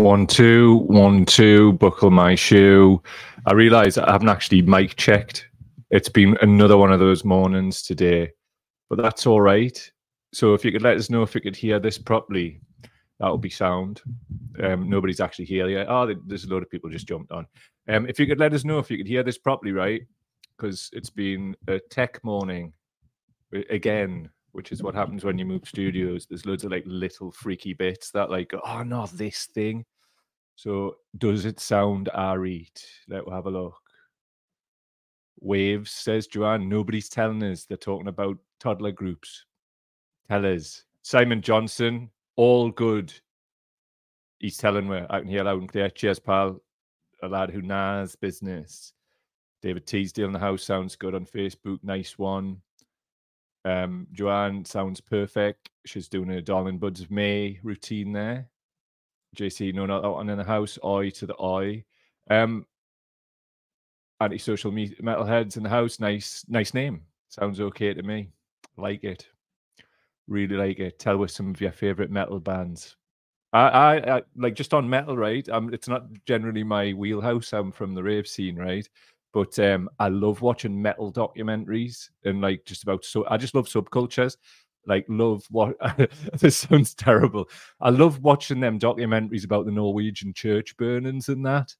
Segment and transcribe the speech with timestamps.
[0.00, 3.02] One, two, one, two, buckle my shoe.
[3.44, 5.46] I realise I haven't actually mic checked.
[5.90, 8.30] It's been another one of those mornings today,
[8.88, 9.78] but that's all right.
[10.32, 12.62] So if you could let us know if you could hear this properly,
[13.18, 14.00] that would be sound.
[14.62, 15.86] Um, nobody's actually here yet.
[15.90, 17.46] Oh, there's a load of people just jumped on.
[17.86, 20.00] Um, if you could let us know if you could hear this properly, right?
[20.56, 22.72] Because it's been a tech morning
[23.68, 26.26] again which is what happens when you move studios.
[26.26, 29.84] There's loads of like little freaky bits that like, oh no, this thing.
[30.56, 32.84] So does it sound alright?
[33.08, 33.80] Let's have a look.
[35.40, 36.68] Waves says Joanne.
[36.68, 37.64] Nobody's telling us.
[37.64, 39.46] They're talking about toddler groups.
[40.28, 40.84] Tell us.
[41.02, 43.12] Simon Johnson, all good.
[44.38, 45.88] He's telling me I can hear loud and clear.
[45.88, 46.60] Cheers, pal.
[47.22, 48.92] A lad who knows business.
[49.62, 51.78] David Teasdale in the house sounds good on Facebook.
[51.82, 52.62] Nice one.
[53.64, 55.70] Um, Joanne sounds perfect.
[55.86, 58.48] She's doing a Darling Buds of May routine there.
[59.36, 60.78] JC, no, not that one in the house.
[60.84, 61.84] Oi to the oi.
[62.30, 62.66] Um,
[64.20, 66.00] anti-social me- metalheads in the house.
[66.00, 67.02] Nice, nice name.
[67.28, 68.30] Sounds okay to me.
[68.76, 69.26] Like it.
[70.26, 70.98] Really like it.
[70.98, 72.96] Tell us some of your favorite metal bands.
[73.52, 75.48] I, I, I like just on metal, right?
[75.48, 77.52] Um, it's not generally my wheelhouse.
[77.52, 78.88] I'm from the rave scene, right?
[79.32, 83.68] But um, I love watching metal documentaries and like just about so I just love
[83.68, 84.36] subcultures.
[84.86, 85.76] Like love what
[86.40, 87.48] this sounds terrible.
[87.80, 91.74] I love watching them documentaries about the Norwegian church burnings and that.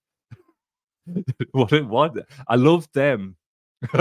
[1.53, 2.15] what what
[2.47, 3.37] I love them.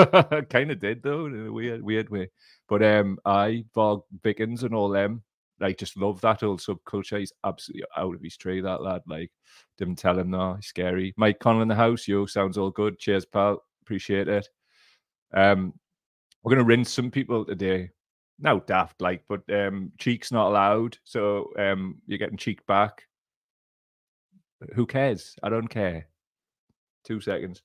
[0.50, 2.30] kind of did though in a weird weird way.
[2.67, 5.23] But um I Varg Vikernes and all them
[5.60, 7.20] like just love that old subculture.
[7.20, 9.02] He's absolutely out of his tree, that lad.
[9.08, 9.32] Like,
[9.78, 10.58] didn't tell him that.
[10.58, 11.14] he's scary.
[11.18, 13.00] Mike Connell in the house, yo, sounds all good.
[13.00, 13.64] Cheers, pal.
[13.82, 14.48] Appreciate it.
[15.34, 15.74] Um,
[16.44, 17.92] we're gonna rinse some people today.
[18.40, 20.98] Now daft, like, but um cheeks not allowed.
[21.04, 23.04] So um you're getting cheek back.
[24.74, 25.36] Who cares?
[25.44, 26.08] I don't care.
[27.04, 27.62] Two seconds.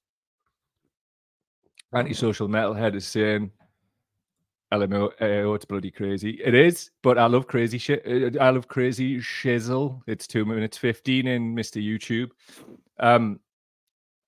[1.94, 3.50] Antisocial metalhead is saying
[4.74, 6.40] LMO, oh, it's bloody crazy.
[6.44, 8.36] It is, but I love crazy shit.
[8.40, 10.00] I love crazy shizzle.
[10.06, 12.30] It's two minutes fifteen in Mister YouTube.
[12.98, 13.38] Um,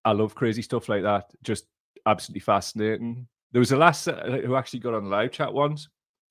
[0.04, 1.30] I love crazy stuff like that.
[1.42, 1.66] Just
[2.06, 3.26] absolutely fascinating.
[3.52, 5.88] There was a last uh, who actually got on the live chat once,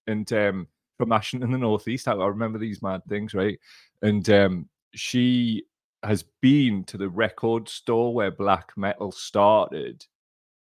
[0.08, 2.08] and um, from Ashton in the Northeast.
[2.08, 3.60] I, I remember these mad things, right?
[4.02, 5.66] And um, she
[6.04, 10.06] has been to the record store where black metal started,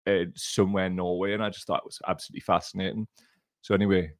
[0.08, 3.08] uh, somewhere in Norway, and I just thought it was absolutely fascinating.
[3.64, 4.14] So anyway,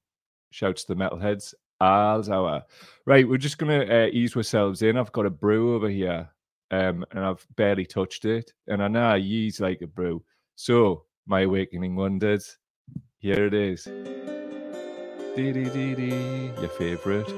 [0.52, 1.54] shouts to the metalheads.
[1.82, 2.64] As our
[3.06, 4.98] right, we're just gonna uh, ease ourselves in.
[4.98, 6.30] I've got a brew over here,
[6.72, 10.24] um, and I've barely touched it, and I know I use like a brew.
[10.56, 12.58] So my awakening wonders.
[13.20, 13.86] Here it is.
[15.36, 16.52] Dee dee dee dee.
[16.62, 17.30] Your favorite.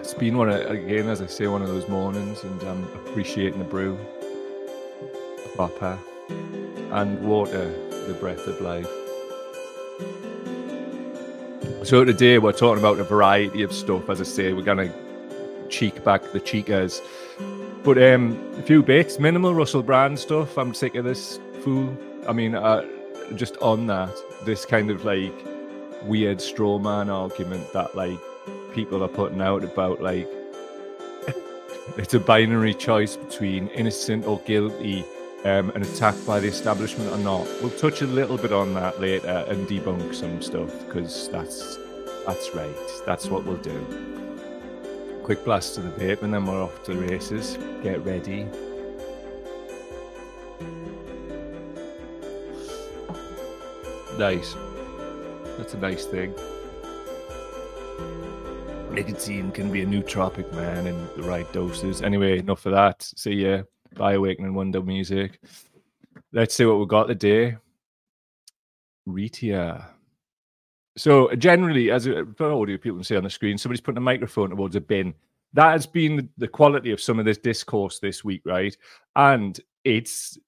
[0.00, 3.58] It's been one of, again, as I say, one of those mornings, and I'm appreciating
[3.60, 3.98] the brew.
[5.56, 5.98] Proper
[6.92, 7.68] and water,
[8.06, 8.88] the breath of life.
[11.84, 14.08] So today we're talking about a variety of stuff.
[14.10, 14.92] As I say, we're gonna
[15.68, 17.00] cheek back the cheekers,
[17.82, 20.56] but um, a few bits, minimal Russell Brand stuff.
[20.58, 21.96] I'm sick of this fool.
[22.26, 22.84] I mean, uh,
[23.34, 25.34] just on that, this kind of like
[26.04, 28.18] weird straw man argument that like
[28.72, 30.28] people are putting out about like
[31.96, 35.04] it's a binary choice between innocent or guilty
[35.44, 37.46] um, an attack by the establishment or not.
[37.60, 41.78] We'll touch a little bit on that later and debunk some stuff because that's
[42.26, 42.74] that's right.
[43.06, 45.20] That's what we'll do.
[45.22, 47.56] Quick blast to the vape and then we're off to the races.
[47.82, 48.46] Get ready.
[54.18, 54.56] Nice.
[55.56, 56.34] That's a nice thing.
[58.90, 62.02] Nicotine can be a nootropic, man, in the right doses.
[62.02, 63.02] Anyway, enough of that.
[63.02, 63.62] See ya
[63.94, 65.40] by Awakening Wonder Music.
[66.32, 67.56] Let's see what we got today.
[69.08, 69.86] Retia.
[70.96, 74.02] So generally, as a, for audio people can see on the screen, somebody's putting a
[74.02, 75.14] microphone towards a bin.
[75.54, 78.76] That has been the quality of some of this discourse this week, right?
[79.16, 80.38] And it's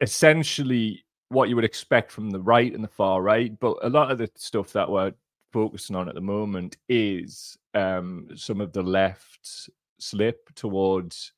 [0.00, 3.58] essentially what you would expect from the right and the far right.
[3.58, 5.12] But a lot of the stuff that we're
[5.52, 11.32] focusing on at the moment is um, some of the left slip towards,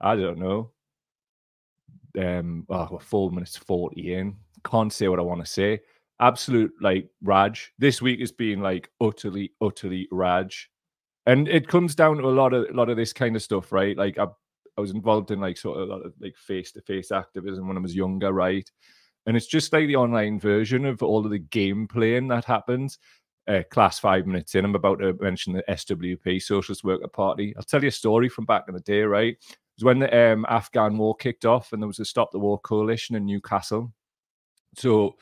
[0.00, 0.70] I don't know,
[2.18, 4.36] um, oh, four minutes 40 in.
[4.64, 5.80] Can't say what I want to say.
[6.20, 7.72] Absolute like Raj.
[7.78, 10.70] This week has been like utterly, utterly Raj.
[11.26, 13.72] And it comes down to a lot of a lot of this kind of stuff,
[13.72, 13.96] right?
[13.96, 14.26] Like I,
[14.78, 17.80] I was involved in like sort of a lot of like face-to-face activism when I
[17.80, 18.70] was younger, right?
[19.26, 22.98] And it's just like the online version of all of the game playing that happens.
[23.48, 24.64] uh, class five minutes in.
[24.64, 27.54] I'm about to mention the SWP, Socialist Worker Party.
[27.56, 29.36] I'll tell you a story from back in the day, right?
[29.76, 32.58] Was when the um, Afghan war kicked off and there was a Stop the War
[32.58, 33.92] coalition in Newcastle.
[34.76, 35.16] So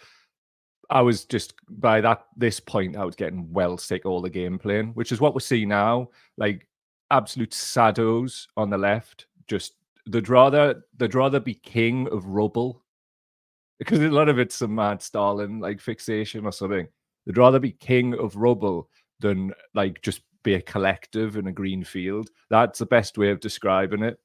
[0.90, 4.58] I was just by that this point, I was getting well sick all the game
[4.58, 6.10] playing, which is what we see now.
[6.36, 6.68] Like
[7.10, 9.74] absolute saddos on the left, just
[10.06, 12.82] they'd rather they'd rather be king of rubble
[13.78, 16.86] because a lot of it's some mad Stalin like fixation or something.
[17.26, 18.88] They'd rather be king of rubble
[19.20, 22.30] than like just be a collective in a green field.
[22.50, 24.18] That's the best way of describing it.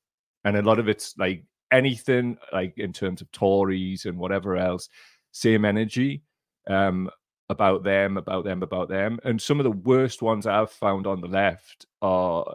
[0.45, 4.89] And a lot of it's like anything like in terms of Tories and whatever else,
[5.31, 6.24] same energy
[6.69, 7.09] um,
[7.50, 9.19] about them, about them, about them.
[9.24, 12.45] And some of the worst ones I've found on the left are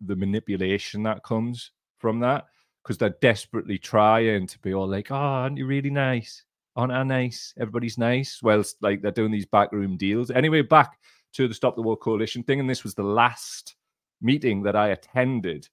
[0.00, 2.46] the manipulation that comes from that
[2.82, 6.44] because they're desperately trying to be all like, "Oh, aren't you really nice?
[6.76, 7.54] Aren't I nice?
[7.58, 10.30] Everybody's nice." Well, like they're doing these backroom deals.
[10.30, 10.98] Anyway, back
[11.34, 13.76] to the Stop the War Coalition thing, and this was the last
[14.20, 15.68] meeting that I attended.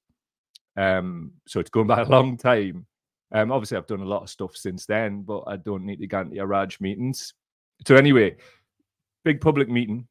[0.77, 2.85] Um, so it's going back a long time.
[3.33, 6.07] Um, obviously, I've done a lot of stuff since then, but I don't need to
[6.07, 7.33] go into Raj meetings.
[7.87, 8.35] So anyway,
[9.23, 10.07] big public meeting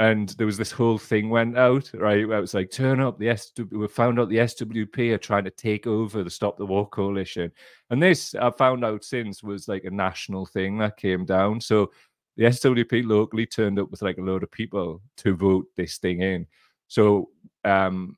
[0.00, 3.18] and there was this whole thing went out right where it was like turn up
[3.18, 6.66] the SW we found out the SWP are trying to take over the Stop the
[6.66, 7.50] War coalition
[7.90, 11.90] and this I found out since was like a national thing that came down so
[12.36, 16.22] the SWP locally turned up with like a load of people to vote this thing
[16.22, 16.46] in
[16.86, 17.30] so
[17.64, 18.16] um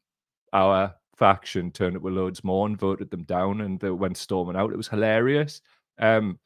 [0.52, 4.56] our faction turned up with loads more and voted them down and they went storming
[4.56, 5.61] out it was hilarious
[5.99, 6.38] um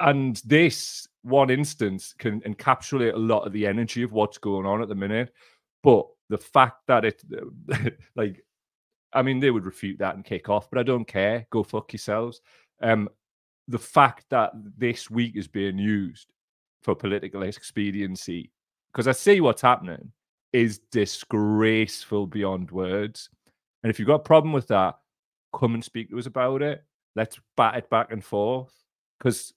[0.00, 4.82] and this one instance can encapsulate a lot of the energy of what's going on
[4.82, 5.32] at the minute.
[5.82, 7.22] But the fact that it,
[8.16, 8.44] like,
[9.12, 11.46] I mean, they would refute that and kick off, but I don't care.
[11.50, 12.40] Go fuck yourselves.
[12.80, 13.08] Um,
[13.68, 16.32] the fact that this week is being used
[16.82, 18.50] for political expediency,
[18.92, 20.12] because I see what's happening,
[20.52, 23.30] is disgraceful beyond words.
[23.82, 24.98] And if you've got a problem with that,
[25.54, 26.84] come and speak to us about it.
[27.14, 28.72] Let's bat it back and forth.
[29.18, 29.52] Because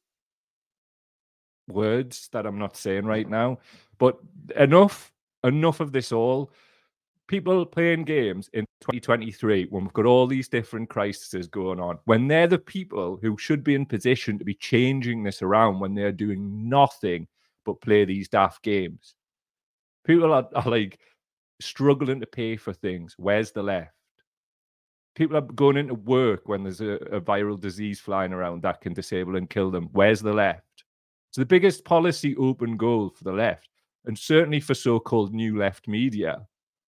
[1.68, 3.60] words that I'm not saying right now.
[3.98, 4.18] But
[4.56, 5.12] enough,
[5.44, 6.52] enough of this all.
[7.28, 12.28] People playing games in 2023 when we've got all these different crises going on, when
[12.28, 16.12] they're the people who should be in position to be changing this around when they're
[16.12, 17.28] doing nothing
[17.66, 19.16] but play these daft games.
[20.06, 21.00] People are, are like
[21.60, 23.16] struggling to pay for things.
[23.18, 23.92] Where's the left?
[25.16, 28.94] People are going into work when there's a, a viral disease flying around that can
[28.94, 29.90] disable and kill them.
[29.94, 30.84] Where's the left?
[31.32, 33.70] So the biggest policy open goal for the left,
[34.06, 36.46] and certainly for so-called new left media,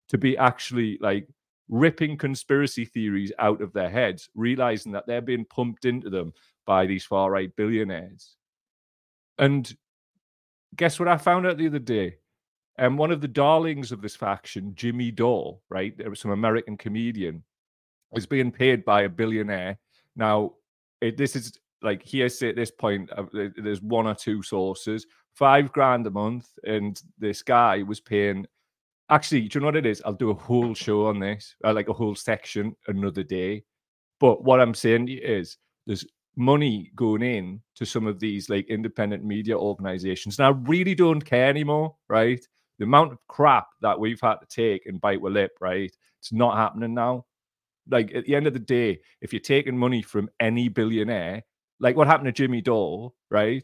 [0.09, 1.27] to be actually like
[1.69, 6.33] ripping conspiracy theories out of their heads, realizing that they're being pumped into them
[6.65, 8.35] by these far right billionaires.
[9.37, 9.75] And
[10.75, 12.17] guess what I found out the other day?
[12.77, 16.31] And um, one of the darlings of this faction, Jimmy Dore, right, there was some
[16.31, 17.43] American comedian,
[18.17, 19.77] is being paid by a billionaire.
[20.15, 20.53] Now,
[21.01, 23.09] it, this is like hearsay at this point.
[23.11, 23.25] Uh,
[23.57, 28.45] there's one or two sources, five grand a month, and this guy was paying.
[29.09, 30.01] Actually, do you know what it is?
[30.05, 33.63] I'll do a whole show on this, uh, like a whole section another day.
[34.19, 39.23] But what I'm saying is, there's money going in to some of these like independent
[39.23, 40.39] media organizations.
[40.39, 42.45] And I really don't care anymore, right?
[42.79, 45.91] The amount of crap that we've had to take and bite with lip, right?
[46.19, 47.25] It's not happening now.
[47.89, 51.43] Like at the end of the day, if you're taking money from any billionaire,
[51.79, 53.63] like what happened to Jimmy Dore, right?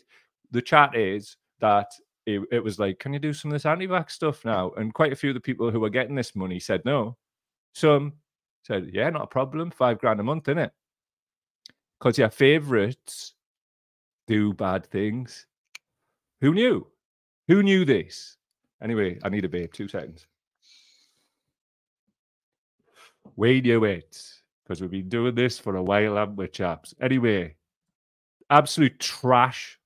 [0.51, 1.87] The chat is that
[2.25, 4.71] it, it was like, can you do some of this anti-vax stuff now?
[4.77, 7.17] And quite a few of the people who were getting this money said no.
[7.73, 8.13] Some
[8.63, 10.71] said, yeah, not a problem, five grand a month, in it.
[11.99, 13.33] Because your favorites
[14.27, 15.47] do bad things.
[16.41, 16.87] Who knew?
[17.47, 18.37] Who knew this?
[18.83, 19.71] Anyway, I need a babe.
[19.73, 20.27] Two seconds.
[23.35, 24.21] Wait, you wait,
[24.63, 26.93] because we've been doing this for a while, haven't we, chaps?
[27.01, 27.55] Anyway,
[28.49, 29.79] absolute trash,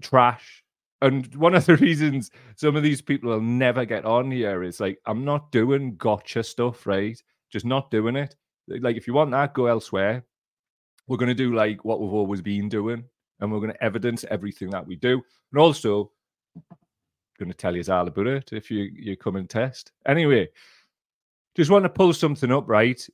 [0.00, 0.64] trash.
[1.00, 4.80] And one of the reasons some of these people will never get on here is
[4.80, 7.20] like, I'm not doing gotcha stuff, right?
[7.50, 8.34] Just not doing it.
[8.68, 10.24] Like, if you want that, go elsewhere.
[11.08, 13.04] We're going to do like what we've always been doing,
[13.40, 15.20] and we're going to evidence everything that we do.
[15.52, 16.12] And also,
[17.38, 19.92] going to tell you all about it if you you come and test.
[20.06, 20.48] Anyway,
[21.56, 23.06] just want to pull something up, right?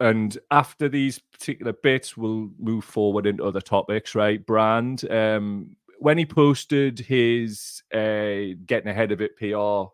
[0.00, 4.44] and after these particular bits, we'll move forward into other topics, right?
[4.44, 9.90] Brand, um, when he posted his uh, getting ahead of it PR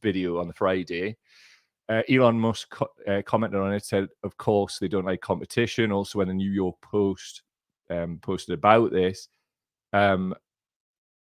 [0.00, 1.16] video on the Friday,
[1.88, 5.90] uh, Elon Musk co- uh, commented on it, said, "Of course, they don't like competition."
[5.90, 7.42] Also, when the New York Post
[7.90, 9.28] um, posted about this,
[9.92, 10.32] um,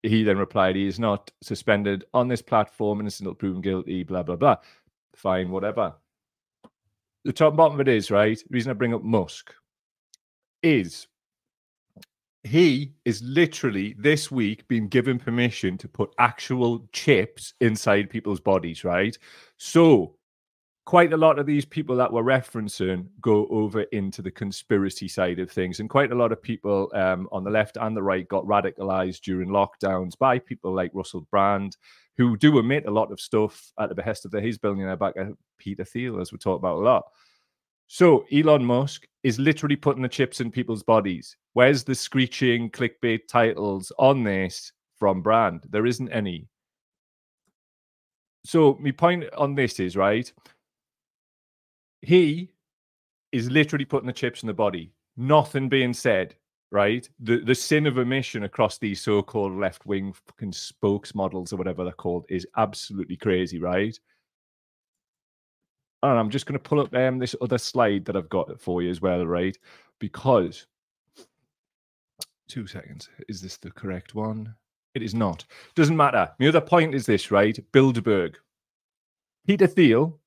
[0.04, 4.22] he then replied, he is not suspended on this platform, innocent not proven guilty, blah,
[4.22, 4.56] blah, blah.
[5.14, 5.94] Fine, whatever.
[7.24, 8.36] The top bottom of it is, right?
[8.36, 9.54] The reason I bring up Musk
[10.62, 11.06] is
[12.42, 18.84] he is literally this week being given permission to put actual chips inside people's bodies,
[18.84, 19.16] right?
[19.56, 20.16] So
[20.84, 25.38] quite a lot of these people that we're referencing go over into the conspiracy side
[25.38, 25.80] of things.
[25.80, 29.22] And quite a lot of people um, on the left and the right got radicalized
[29.22, 31.78] during lockdowns by people like Russell Brand,
[32.16, 35.34] who do emit a lot of stuff at the behest of the his billionaire backer,
[35.58, 37.04] Peter Thiel, as we talk about a lot.
[37.86, 41.36] So Elon Musk is literally putting the chips in people's bodies.
[41.52, 45.64] Where's the screeching clickbait titles on this from Brand?
[45.70, 46.48] There isn't any.
[48.44, 50.32] So my point on this is right
[52.04, 52.50] he
[53.32, 54.92] is literally putting the chips in the body.
[55.16, 56.34] Nothing being said,
[56.74, 57.08] right?
[57.20, 62.26] The the sin of omission across these so-called left-wing fucking spokesmodels or whatever they're called
[62.28, 63.98] is absolutely crazy, right?
[66.02, 68.82] And I'm just going to pull up um, this other slide that I've got for
[68.82, 69.56] you as well, right?
[70.00, 70.66] Because
[72.48, 73.08] two seconds.
[73.28, 74.54] Is this the correct one?
[74.94, 75.44] It is not.
[75.76, 76.28] Doesn't matter.
[76.38, 77.58] The other point is this, right?
[77.72, 78.34] Bilderberg.
[79.46, 80.18] Peter Thiel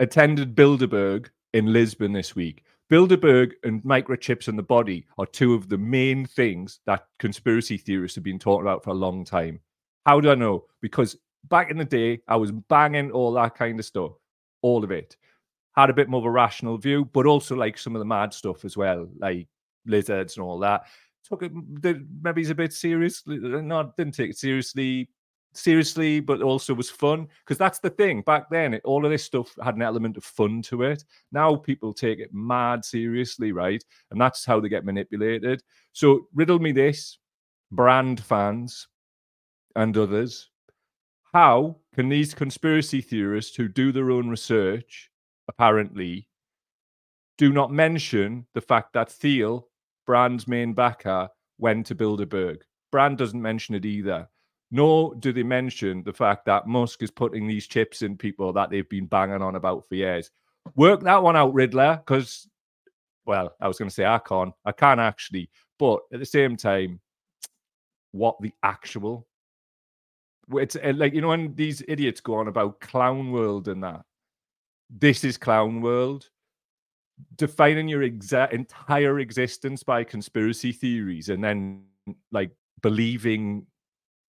[0.00, 2.64] attended Bilderberg in Lisbon this week.
[2.90, 8.16] Bilderberg and microchips in the body are two of the main things that conspiracy theorists
[8.16, 9.60] have been talking about for a long time.
[10.06, 10.64] How do I know?
[10.80, 11.16] Because
[11.48, 14.12] back in the day, I was banging all that kind of stuff,
[14.62, 15.16] all of it.
[15.76, 18.34] Had a bit more of a rational view, but also like some of the mad
[18.34, 19.46] stuff as well, like
[19.86, 20.82] lizards and all that.
[21.28, 21.52] Took it
[22.22, 23.22] maybe he's a bit serious.
[23.24, 25.08] No, didn't take it seriously
[25.52, 27.28] seriously, but also was fun.
[27.44, 28.22] Because that's the thing.
[28.22, 31.04] Back then, it, all of this stuff had an element of fun to it.
[31.32, 33.82] Now people take it mad seriously, right?
[34.10, 35.62] And that's how they get manipulated.
[35.92, 37.18] So riddle me this,
[37.70, 38.88] brand fans
[39.76, 40.50] and others.
[41.32, 45.10] How can these conspiracy theorists who do their own research,
[45.48, 46.28] apparently,
[47.38, 49.68] do not mention the fact that Thiel,
[50.06, 51.28] Brand's main backer,
[51.58, 52.62] went to Bilderberg?
[52.90, 54.28] Brand doesn't mention it either
[54.70, 58.70] nor do they mention the fact that Musk is putting these chips in people that
[58.70, 60.30] they've been banging on about for years.
[60.76, 62.48] Work that one out, Riddler, because,
[63.24, 64.54] well, I was going to say I can't.
[64.64, 65.50] I can't actually.
[65.78, 67.00] But at the same time,
[68.12, 69.26] what the actual.
[70.52, 74.02] It's uh, like, you know, when these idiots go on about clown world and that,
[74.90, 76.28] this is clown world.
[77.36, 81.82] Defining your exa- entire existence by conspiracy theories and then
[82.32, 82.50] like
[82.82, 83.66] believing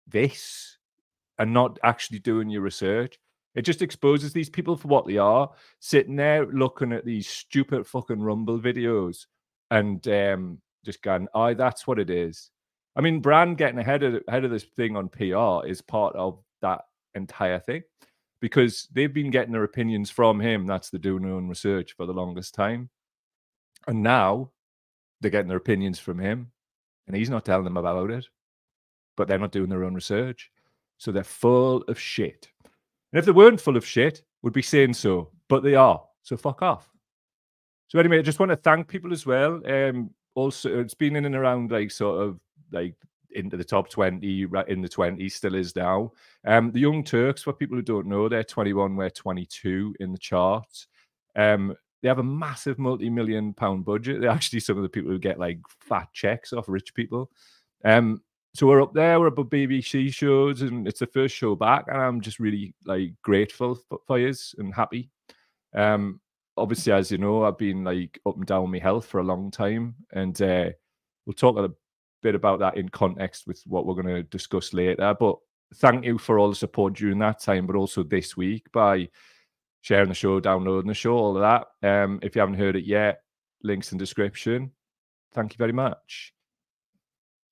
[0.08, 0.78] this
[1.38, 3.20] and not actually doing your research.
[3.56, 7.88] It just exposes these people for what they are, sitting there looking at these stupid
[7.88, 9.26] fucking Rumble videos
[9.72, 12.52] and um, just going, "Oh, that's what it is."
[12.98, 16.44] I mean, Brand getting ahead of ahead of this thing on PR is part of
[16.62, 16.82] that
[17.16, 17.84] entire thing
[18.42, 20.66] because they've been getting their opinions from him.
[20.66, 22.90] That's the doing own research for the longest time,
[23.88, 24.52] and now
[25.22, 26.52] they're getting their opinions from him,
[27.08, 28.28] and he's not telling them about it
[29.16, 30.52] but they're not doing their own research.
[30.98, 32.48] So they're full of shit.
[32.64, 36.02] And if they weren't full of shit, would be saying so, but they are.
[36.24, 36.90] So fuck off.
[37.88, 39.62] So anyway, I just want to thank people as well.
[39.70, 42.40] Um, also, it's been in and around like sort of
[42.72, 42.96] like
[43.32, 46.12] into the top 20, right in the 20s, still is now.
[46.46, 50.18] Um, the Young Turks, for people who don't know, they're 21, we're 22 in the
[50.18, 50.88] charts.
[51.36, 54.22] Um, they have a massive multi-million pound budget.
[54.22, 57.32] They're actually some of the people who get like fat checks off rich people.
[57.84, 58.22] Um,
[58.56, 61.98] so we're up there, we're above BBC shows, and it's the first show back, and
[61.98, 65.10] I'm just really like grateful for, you and happy.
[65.74, 66.22] Um,
[66.56, 69.52] obviously, as you know, I've been like up and down my health for a long
[69.52, 70.70] time, and uh,
[71.26, 71.70] we'll talk a
[72.24, 75.14] bit about that in context with what we're going to discuss later.
[75.20, 75.36] But
[75.76, 79.10] thank you for all the support during that time, but also this week by
[79.82, 81.88] sharing the show, downloading the show, all of that.
[81.88, 83.20] Um, if you haven't heard it yet,
[83.64, 84.72] links in description.
[85.34, 86.35] Thank you very much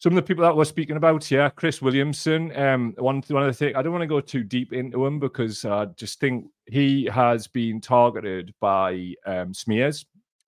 [0.04, 2.54] some of the people that we're speaking about here, Chris Williamson.
[2.58, 5.18] Um, one one of the things I don't want to go too deep into him
[5.18, 10.06] because I just think he has been targeted by um, smears,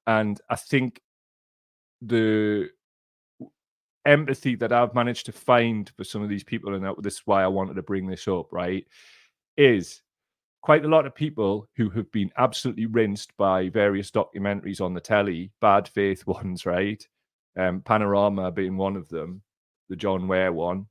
[0.07, 0.99] and I think
[2.01, 2.67] the
[4.05, 7.41] empathy that I've managed to find for some of these people, and this is why
[7.41, 8.85] I wanted to bring this up, right,
[9.55, 10.01] is
[10.63, 14.99] quite a lot of people who have been absolutely rinsed by various documentaries on the
[14.99, 17.07] telly, bad faith ones, right?
[17.57, 19.41] Um, Panorama being one of them,
[19.89, 20.87] the John Ware one,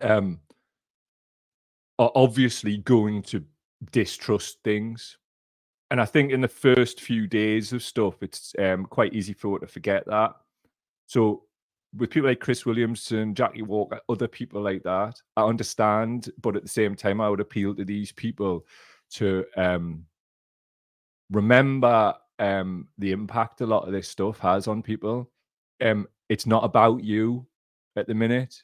[0.00, 0.40] um,
[1.98, 3.44] are obviously going to
[3.92, 5.18] distrust things.
[5.90, 9.56] And I think in the first few days of stuff, it's um, quite easy for
[9.56, 10.34] it to forget that.
[11.06, 11.44] So
[11.96, 16.62] with people like Chris Williamson, Jackie Walker, other people like that, I understand, but at
[16.62, 18.66] the same time, I would appeal to these people
[19.12, 20.04] to um,
[21.30, 25.30] remember um, the impact a lot of this stuff has on people.
[25.80, 27.46] Um, it's not about you
[27.98, 28.62] at the minute.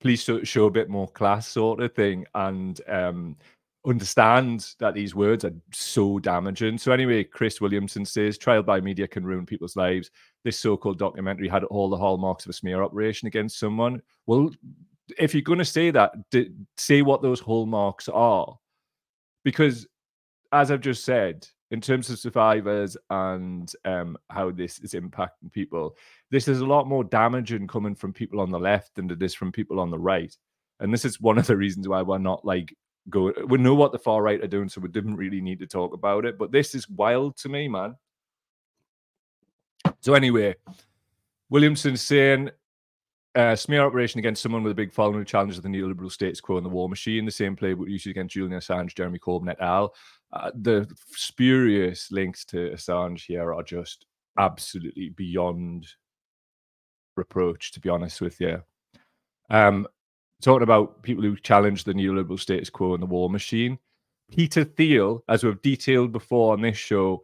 [0.00, 3.36] Please show, a bit more class, sort of thing, and um,
[3.86, 6.78] understand that these words are so damaging.
[6.78, 10.10] So anyway, Chris Williamson says trial by media can ruin people's lives.
[10.44, 14.02] This so-called documentary had all the hallmarks of a smear operation against someone.
[14.26, 14.50] Well,
[15.18, 16.12] if you're going to say that,
[16.76, 18.56] say what those hallmarks are,
[19.44, 19.86] because
[20.52, 25.96] as I've just said, in terms of survivors and um, how this is impacting people,
[26.30, 29.34] this is a lot more damaging coming from people on the left than it is
[29.34, 30.34] from people on the right.
[30.80, 32.74] And this is one of the reasons why we're not like
[33.10, 33.32] go.
[33.46, 35.94] We know what the far right are doing, so we didn't really need to talk
[35.94, 36.38] about it.
[36.38, 37.96] But this is wild to me, man.
[40.00, 40.54] So anyway,
[41.50, 42.50] Williamson saying
[43.34, 46.56] uh, smear operation against someone with a big following who challenges the neoliberal status quo
[46.56, 47.24] and the war machine.
[47.24, 49.94] The same playbook used against Julian Assange, Jeremy Corbyn et al.
[50.32, 54.06] Uh, the spurious links to Assange here are just
[54.38, 55.86] absolutely beyond
[57.18, 58.62] reproach, to be honest with you.
[59.50, 59.86] Um,
[60.40, 63.78] talking about people who challenge the neoliberal status quo and the war machine.
[64.30, 67.22] Peter Thiel, as we've detailed before on this show,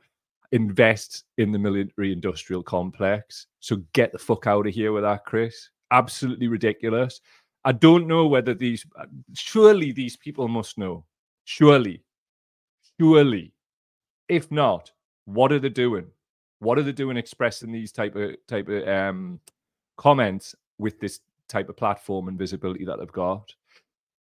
[0.53, 3.47] invests in the military industrial complex.
[3.61, 5.71] So get the fuck out of here with that, Chris.
[5.91, 7.21] Absolutely ridiculous.
[7.65, 8.87] I don't know whether these,
[9.35, 11.05] surely these people must know.
[11.45, 12.03] Surely.
[12.99, 13.53] Surely.
[14.29, 14.93] If not,
[15.25, 16.07] what are they doing?
[16.61, 19.41] What are they doing expressing these type of type of um,
[19.97, 23.55] comments with this type of platform and visibility that they've got.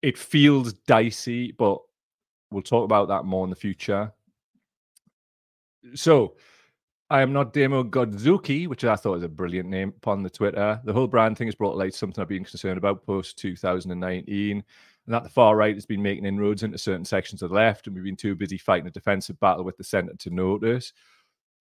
[0.02, 1.80] It feels dicey, but
[2.50, 4.12] we'll talk about that more in the future.
[5.94, 6.36] So,
[7.10, 10.78] I am not Demo Godzuki, which I thought was a brilliant name upon the Twitter.
[10.84, 15.14] The whole brand thing has brought light something I've been concerned about post 2019, and
[15.14, 17.96] that the far right has been making inroads into certain sections of the left, and
[17.96, 20.92] we've been too busy fighting a defensive battle with the centre to notice.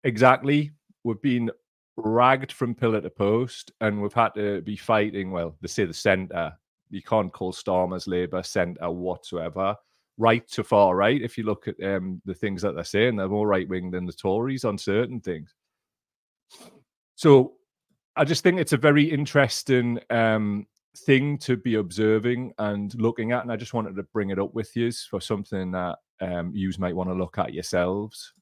[0.03, 0.71] Exactly.
[1.03, 1.51] We've been
[1.97, 5.31] ragged from pillar to post, and we've had to be fighting.
[5.31, 6.53] Well, they say the centre.
[6.89, 9.75] You can't call Starmer's Labour centre whatsoever.
[10.17, 13.27] Right to far right, if you look at um, the things that they're saying, they're
[13.27, 15.53] more right wing than the Tories on certain things.
[17.15, 17.55] So
[18.15, 20.67] I just think it's a very interesting um,
[20.99, 23.43] thing to be observing and looking at.
[23.43, 26.71] And I just wanted to bring it up with you for something that um, you
[26.77, 28.33] might want to look at yourselves.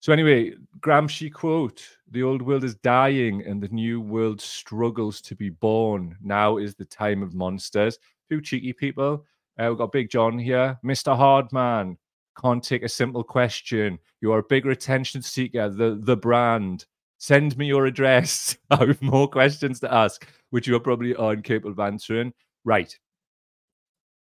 [0.00, 5.34] So anyway, Gramsci quote: "The old world is dying, and the new world struggles to
[5.34, 6.16] be born.
[6.22, 7.98] Now is the time of monsters."
[8.30, 9.24] Two cheeky people.
[9.58, 11.98] Uh, we've got Big John here, Mister Hardman.
[12.40, 13.98] Can't take a simple question.
[14.20, 15.68] You are a bigger attention seeker.
[15.68, 16.86] The the brand.
[17.18, 18.56] Send me your address.
[18.70, 22.32] I have more questions to ask, which you are probably incapable of answering.
[22.64, 22.94] Right.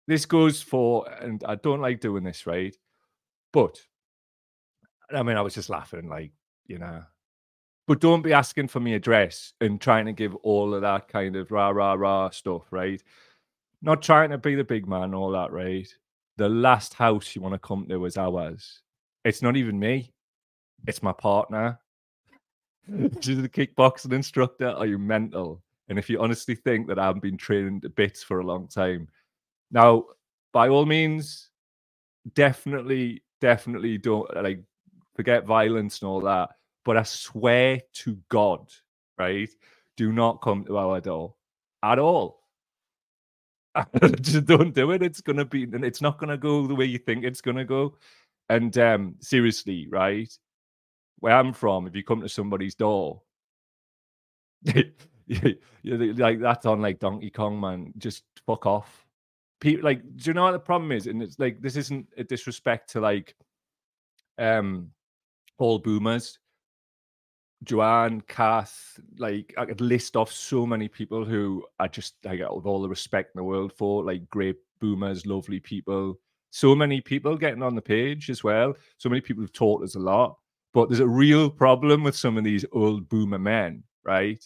[0.09, 2.77] This goes for, and I don't like doing this, right?
[3.53, 3.81] But
[5.15, 6.33] I mean, I was just laughing, like,
[6.67, 7.05] you know.
[7.93, 11.37] But don't be asking for my address and trying to give all of that kind
[11.37, 13.03] of rah, rah, rah stuff, right?
[13.83, 15.87] Not trying to be the big man, all that, right?
[16.39, 18.81] The last house you want to come to is ours.
[19.27, 20.15] It's not even me,
[20.87, 21.79] it's my partner.
[23.21, 24.71] She's a kickboxing instructor.
[24.71, 25.63] Are you mental?
[25.91, 29.07] And if you honestly think that I've been training to bits for a long time,
[29.71, 30.07] now,
[30.55, 31.51] by all means,
[32.33, 34.65] definitely, definitely don't like
[35.15, 36.49] forget violence and all that.
[36.85, 38.71] But I swear to God,
[39.19, 39.49] right?
[39.97, 41.35] Do not come to our door
[41.83, 42.41] at all.
[44.21, 45.03] Just don't do it.
[45.03, 47.97] It's gonna be, and it's not gonna go the way you think it's gonna go.
[48.49, 50.33] And um, seriously, right?
[51.21, 53.23] Where I'm from, if you come to somebody's door,
[54.65, 57.93] like that's on like Donkey Kong, man.
[57.99, 59.07] Just fuck off.
[59.61, 61.07] People like, do you know what the problem is?
[61.07, 63.35] And it's like this isn't a disrespect to like
[64.39, 64.91] um
[65.59, 66.39] all boomers.
[67.65, 72.49] Joanne, Kath, like I could list off so many people who I just I get
[72.49, 76.19] all the respect in the world for, like great boomers, lovely people.
[76.51, 78.75] So many people getting on the page as well.
[78.99, 80.37] So many people have taught us a lot.
[80.75, 84.43] But there's a real problem with some of these old boomer men, right?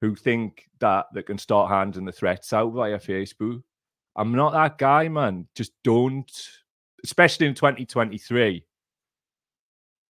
[0.00, 3.62] Who think that they can start handing the threats out via Facebook.
[4.16, 5.48] I'm not that guy, man.
[5.54, 6.30] Just don't,
[7.02, 8.64] especially in 2023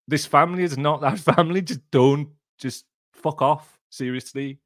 [0.07, 1.63] this family is not that family.
[1.63, 3.79] Just don't, just fuck off.
[3.91, 4.59] Seriously.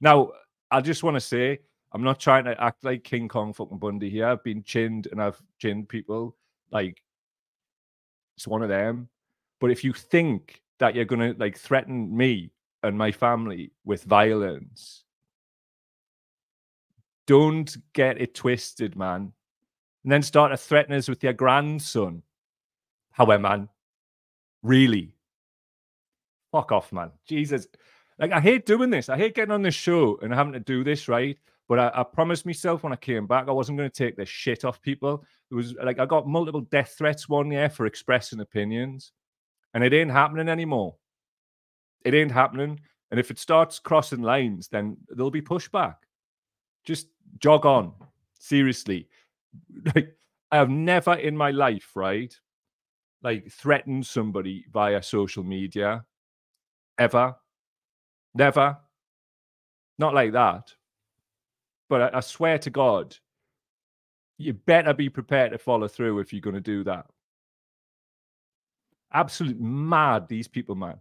[0.00, 0.32] Now,
[0.70, 1.60] I just want to say,
[1.92, 4.26] I'm not trying to act like King Kong fucking Bundy here.
[4.26, 6.36] I've been chinned and I've chinned people.
[6.70, 7.02] Like,
[8.36, 9.08] it's one of them.
[9.60, 12.50] But if you think that you're going to like threaten me
[12.82, 15.04] and my family with violence,
[17.26, 19.32] don't get it twisted, man.
[20.02, 22.22] And then start to threaten us with your grandson.
[23.12, 23.68] However, man,
[24.62, 25.14] really,
[26.52, 27.10] fuck off, man.
[27.26, 27.66] Jesus.
[28.18, 29.08] Like, I hate doing this.
[29.08, 31.36] I hate getting on this show and having to do this, right?
[31.68, 34.28] But I, I promised myself when I came back, I wasn't going to take this
[34.28, 35.24] shit off people.
[35.50, 39.12] It was like I got multiple death threats one year for expressing opinions,
[39.74, 40.96] and it ain't happening anymore.
[42.04, 42.80] It ain't happening.
[43.10, 45.96] And if it starts crossing lines, then there'll be pushback.
[46.84, 47.92] Just jog on.
[48.38, 49.08] Seriously.
[49.94, 50.16] Like,
[50.50, 52.34] I have never in my life, right?
[53.22, 56.06] Like threatened somebody via social media.
[56.98, 57.34] Ever.
[58.34, 58.78] Never.
[59.98, 60.72] Not like that.
[61.88, 63.16] But I, I swear to God,
[64.38, 67.06] you better be prepared to follow through if you're going to do that.
[69.12, 70.96] Absolute mad, these people, man.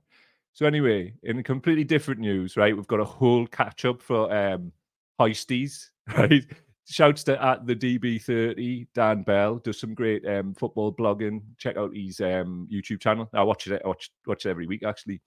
[0.54, 2.76] So anyway, in completely different news, right?
[2.76, 4.72] We've got a whole catch up for um
[5.20, 6.46] hoisties, right?
[6.86, 11.42] Shouts to at the DB30, Dan Bell does some great um football blogging.
[11.58, 13.30] Check out his um YouTube channel.
[13.34, 13.82] I watch it.
[13.84, 15.22] I watch watch it every week actually.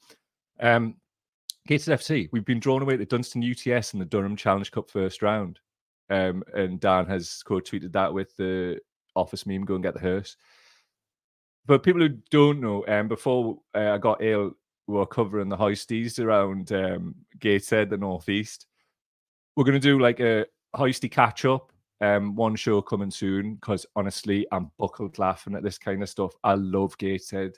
[0.60, 0.96] Um,
[1.66, 2.28] Gateshead FC.
[2.30, 5.60] We've been drawn away to Dunston UTS in the Durham Challenge Cup first round.
[6.10, 8.78] Um, and Dan has quote tweeted that with the
[9.16, 10.36] office meme, go and get the hearse.
[11.66, 14.52] But people who don't know, um, before uh, I got ill,
[14.86, 18.66] we were covering the hoisties around um, Gateshead, the northeast.
[19.56, 20.44] We're going to do like a
[20.76, 21.72] hoisty catch up.
[22.00, 26.34] Um, one show coming soon because honestly, I'm buckled laughing at this kind of stuff.
[26.42, 27.56] I love Gateshead.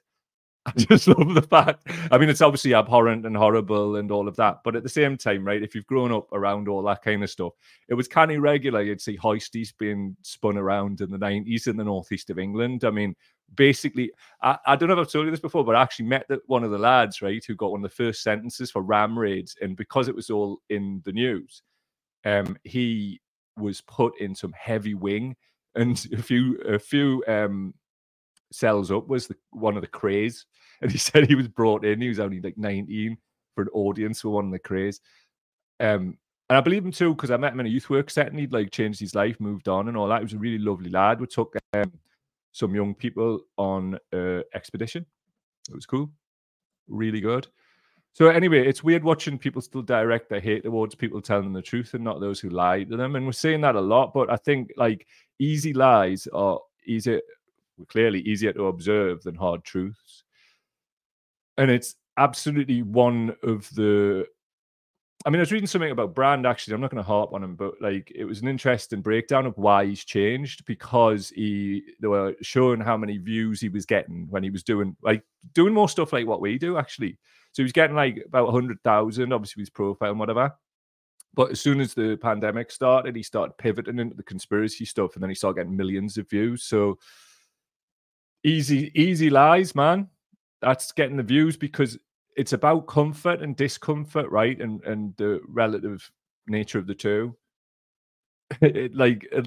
[0.71, 1.87] I just love the fact.
[2.11, 5.17] I mean, it's obviously abhorrent and horrible and all of that, but at the same
[5.17, 5.63] time, right?
[5.63, 7.53] If you've grown up around all that kind of stuff,
[7.89, 8.83] it was kind of regular.
[8.83, 12.85] You'd see hoisties being spun around in the nineties in the northeast of England.
[12.85, 13.15] I mean,
[13.55, 14.11] basically,
[14.43, 16.41] I, I don't know if I've told you this before, but I actually met the,
[16.47, 19.57] one of the lads, right, who got one of the first sentences for ram raids,
[19.61, 21.63] and because it was all in the news,
[22.25, 23.21] um, he
[23.57, 25.37] was put in some heavy wing,
[25.77, 27.73] and a few a few um
[28.53, 30.45] cells up was the, one of the Krays.
[30.83, 33.17] And he said he was brought in, he was only like 19
[33.55, 35.01] for an audience for one of the Krays.
[35.81, 36.19] Um,
[36.51, 38.39] and I believe him too, because I met him in a youth work setting.
[38.39, 40.19] He'd like changed his life, moved on, and all that.
[40.19, 41.19] He was a really lovely lad.
[41.19, 41.91] We took um,
[42.53, 43.99] some young people on
[44.55, 45.07] expedition.
[45.71, 46.11] It was cool,
[46.89, 47.47] really good.
[48.17, 51.61] So anyway, it's weird watching people still direct their hate towards people telling them the
[51.61, 53.15] truth and not those who lie to them.
[53.15, 55.07] And we're saying that a lot, but I think like
[55.39, 56.59] easy lies are
[57.77, 60.25] easier clearly easier to observe than hard truths.
[61.59, 64.27] And it's absolutely one of the.
[65.25, 66.75] I mean, I was reading something about Brand actually.
[66.75, 69.59] I'm not going to harp on him, but like it was an interesting breakdown of
[69.59, 74.45] why he's changed because he they were showing how many views he was getting when
[74.45, 77.19] he was doing like doing more stuff like what we do actually.
[77.53, 80.53] So he was getting like about hundred thousand, obviously with his profile and whatever.
[81.35, 85.23] But as soon as the pandemic started, he started pivoting into the conspiracy stuff, and
[85.23, 86.63] then he started getting millions of views.
[86.63, 86.99] So
[88.45, 90.09] easy easy lies man.
[90.63, 91.99] That's getting the views because
[92.37, 96.11] it's about comfort and discomfort right and and the relative
[96.47, 97.37] nature of the two.
[98.95, 99.45] Like a,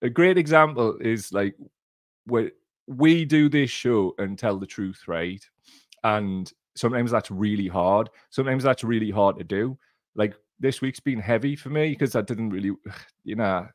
[0.00, 1.54] a, great example is like
[2.24, 2.52] where
[2.86, 5.44] we do this show and tell the truth right?
[6.04, 8.08] And sometimes that's really hard.
[8.30, 9.76] Sometimes that's really hard to do.
[10.14, 12.72] Like this week's been heavy for me because i didn't really
[13.24, 13.66] you know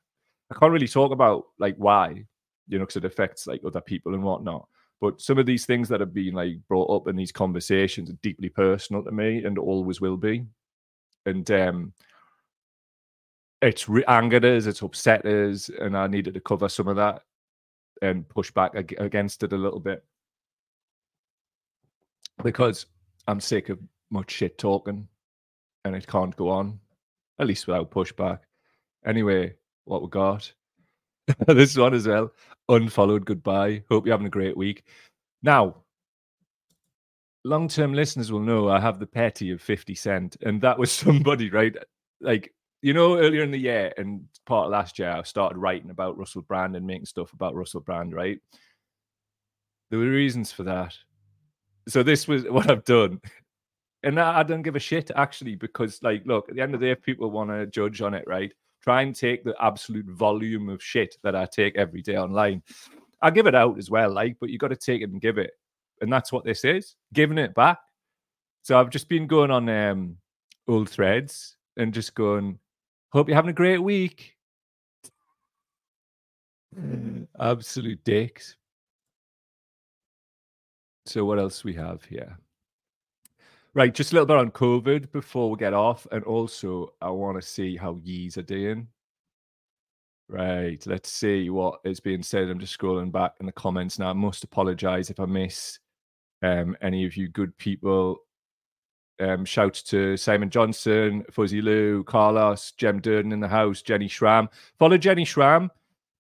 [0.52, 2.24] i can't really talk about like why
[2.68, 4.68] you know, because it affects like other people and whatnot.
[5.02, 8.18] But some of these things that have been like brought up in these conversations are
[8.22, 10.46] deeply personal to me and always will be.
[11.26, 11.94] And um
[13.62, 17.22] it's re- angered us, it's upset us, and I needed to cover some of that
[18.02, 20.04] and push back ag- against it a little bit
[22.44, 22.86] because
[23.28, 25.08] I'm sick of much shit talking
[25.86, 26.80] and it can't go on,
[27.40, 28.40] at least without pushback.
[29.06, 30.52] Anyway, what we got
[31.48, 32.32] this one as well.
[32.70, 33.84] Unfollowed goodbye.
[33.90, 34.84] Hope you're having a great week.
[35.42, 35.84] Now,
[37.44, 40.92] long term listeners will know I have the petty of 50 Cent, and that was
[40.92, 41.76] somebody, right?
[42.22, 45.90] Like, you know, earlier in the year and part of last year, I started writing
[45.90, 48.40] about Russell Brand and making stuff about Russell Brand, right?
[49.90, 50.96] There were reasons for that.
[51.88, 53.22] So, this was what I've done.
[54.06, 56.88] And I don't give a shit actually, because, like, look, at the end of the
[56.88, 58.52] day, if people want to judge on it, right?
[58.84, 62.62] Try and take the absolute volume of shit that I take every day online.
[63.22, 65.38] I give it out as well, like, but you got to take it and give
[65.38, 65.52] it.
[66.02, 67.80] And that's what this is giving it back.
[68.64, 70.18] So I've just been going on um,
[70.68, 72.60] old threads and just going,
[73.12, 74.36] hope you're having a great week.
[77.40, 78.58] Absolute dicks.
[81.06, 82.38] So what else we have here?
[83.76, 87.42] Right, just a little bit on COVID before we get off, and also I want
[87.42, 88.88] to see how yees are doing.
[90.30, 92.50] Right, let's see what is being said.
[92.50, 94.12] I'm just scrolling back in the comments now.
[94.12, 95.80] I must apologize if I miss
[96.44, 98.18] um, any of you good people.
[99.20, 104.50] Um, shouts to Simon Johnson, Fuzzy Lou, Carlos, Jem Durden in the house, Jenny Schram.
[104.78, 105.72] Follow Jenny Schramm.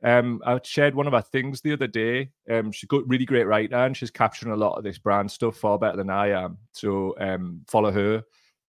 [0.04, 2.30] Um, I shared one of our things the other day.
[2.50, 5.56] Um, she's got really great writer and she's capturing a lot of this brand stuff
[5.56, 6.58] far better than I am.
[6.74, 8.24] So um, follow her.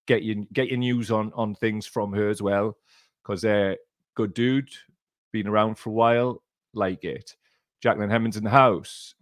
[0.06, 2.76] Get your get your news on on things from her as well,
[3.22, 3.74] because uh,
[4.14, 4.68] good dude,
[5.32, 6.42] been around for a while,
[6.74, 7.34] like it.
[7.80, 9.14] Jacqueline Hemmings in the house.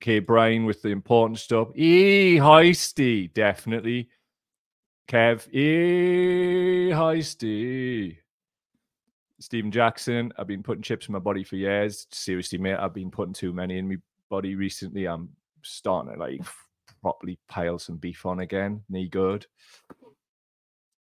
[0.00, 1.68] Kay Bryan with the important stuff.
[1.76, 4.08] E Heisty, definitely.
[5.08, 8.16] Kev, E Heisty.
[9.40, 12.06] Stephen Jackson, I've been putting chips in my body for years.
[12.12, 13.96] Seriously, mate, I've been putting too many in my
[14.28, 15.06] body recently.
[15.06, 15.30] I'm
[15.62, 16.42] starting to like
[17.02, 18.82] properly pile some beef on again.
[18.90, 19.46] Knee good.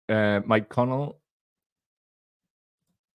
[0.09, 1.19] Uh, Mike Connell,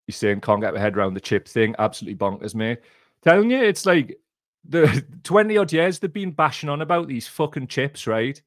[0.05, 1.75] he's saying can't get my head around the chip thing.
[1.79, 2.79] Absolutely bonkers, mate.
[3.23, 4.19] Telling you, it's like
[4.67, 8.41] the 20 odd years they've been bashing on about these fucking chips, right?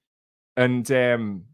[0.58, 1.44] And um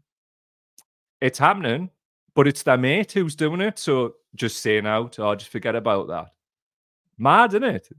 [1.21, 1.89] it's happening,
[2.35, 3.79] but it's their mate who's doing it.
[3.79, 6.27] So just saying out, or oh, just forget about that.
[7.17, 7.89] Mad, isn't it?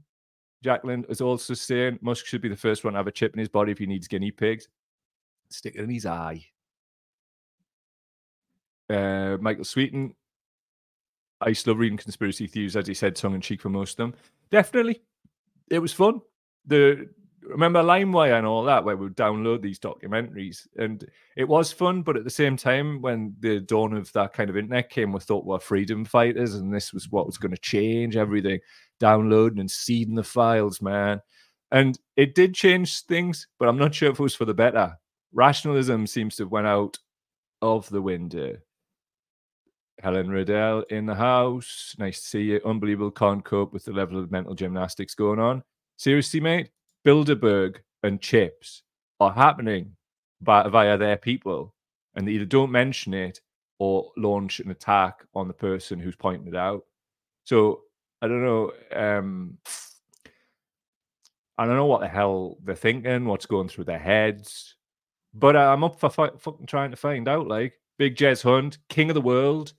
[0.63, 3.39] Jacqueline is also saying Musk should be the first one to have a chip in
[3.39, 4.69] his body if he needs guinea pigs.
[5.49, 6.45] Stick it in his eye.
[8.89, 10.13] Uh, Michael Sweeten.
[11.39, 13.91] I used to love reading conspiracy theories, as he said, tongue in cheek for most
[13.91, 14.13] of them.
[14.49, 15.01] Definitely.
[15.69, 16.21] It was fun.
[16.65, 17.09] The
[17.47, 21.05] remember LimeWire and all that, where we would download these documentaries, and
[21.35, 22.01] it was fun.
[22.01, 25.19] But at the same time, when the dawn of that kind of internet came, we
[25.19, 28.59] thought we're freedom fighters, and this was what was going to change everything.
[28.99, 31.21] Downloading and seeding the files, man,
[31.71, 34.97] and it did change things, but I'm not sure if it was for the better.
[35.33, 36.97] Rationalism seems to have went out
[37.61, 38.57] of the window.
[40.01, 41.95] Helen Riddell in the house.
[41.97, 42.61] Nice to see you.
[42.65, 43.11] Unbelievable.
[43.11, 45.63] Can't cope with the level of mental gymnastics going on.
[45.97, 46.69] Seriously, mate,
[47.07, 48.83] Bilderberg and chips
[49.21, 49.95] are happening
[50.41, 51.73] by, via their people,
[52.15, 53.39] and they either don't mention it
[53.79, 56.83] or launch an attack on the person who's pointing it out.
[57.45, 57.83] So
[58.21, 58.73] I don't know.
[58.93, 59.57] Um,
[61.57, 64.75] I don't know what the hell they're thinking, what's going through their heads,
[65.33, 67.47] but I'm up for fi- fucking trying to find out.
[67.47, 69.71] Like Big Jez Hunt, king of the world,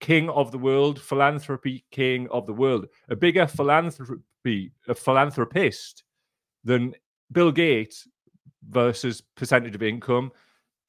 [0.00, 6.02] king of the world, philanthropy king of the world, a bigger philanthropy, a philanthropist
[6.64, 6.94] than
[7.32, 8.06] Bill Gates
[8.68, 10.32] versus percentage of income.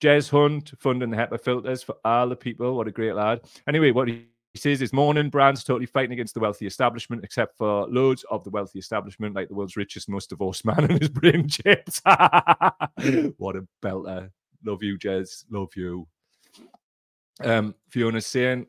[0.01, 2.75] Jez Hunt funding the HEPA filters for all the people.
[2.75, 3.41] What a great lad.
[3.67, 7.87] Anyway, what he says is morning brands totally fighting against the wealthy establishment, except for
[7.87, 11.47] loads of the wealthy establishment, like the world's richest, most divorced man and his brain
[11.47, 12.01] chips.
[13.37, 14.29] what a belter.
[14.65, 15.43] Love you, Jez.
[15.49, 16.07] Love you.
[17.43, 18.67] Um, Fiona's saying,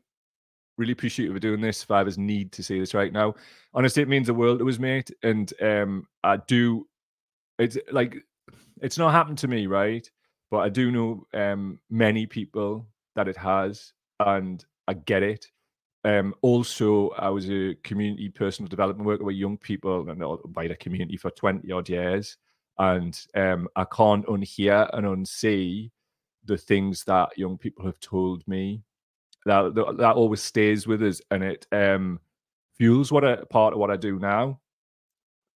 [0.76, 1.84] really appreciate you for doing this.
[1.84, 3.34] Fivers need to say this right now.
[3.74, 5.10] Honestly, it means the world to us, mate.
[5.22, 6.86] And um, I do
[7.60, 8.16] it's like
[8.82, 10.08] it's not happened to me, right?
[10.50, 15.46] But I do know um, many people that it has, and I get it.
[16.04, 21.16] Um, also, I was a community personal development worker with young people and the community
[21.16, 22.36] for 20 odd years.
[22.78, 25.90] And um, I can't unhear and unsee
[26.46, 28.82] the things that young people have told me.
[29.46, 32.20] That, that, that always stays with us and it um,
[32.76, 34.60] fuels what a part of what I do now.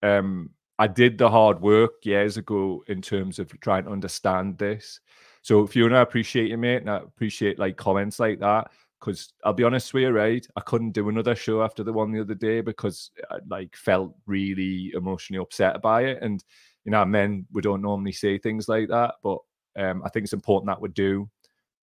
[0.01, 4.99] Um, I did the hard work years ago in terms of trying to understand this.
[5.41, 8.71] So Fiona, I appreciate you, mate, and I appreciate like comments like that.
[8.99, 10.45] Because I'll be honest with you, right?
[10.55, 14.15] I couldn't do another show after the one the other day because I like felt
[14.25, 16.19] really emotionally upset by it.
[16.21, 16.43] And
[16.85, 19.37] you know, men we don't normally say things like that, but
[19.75, 21.29] um, I think it's important that we do.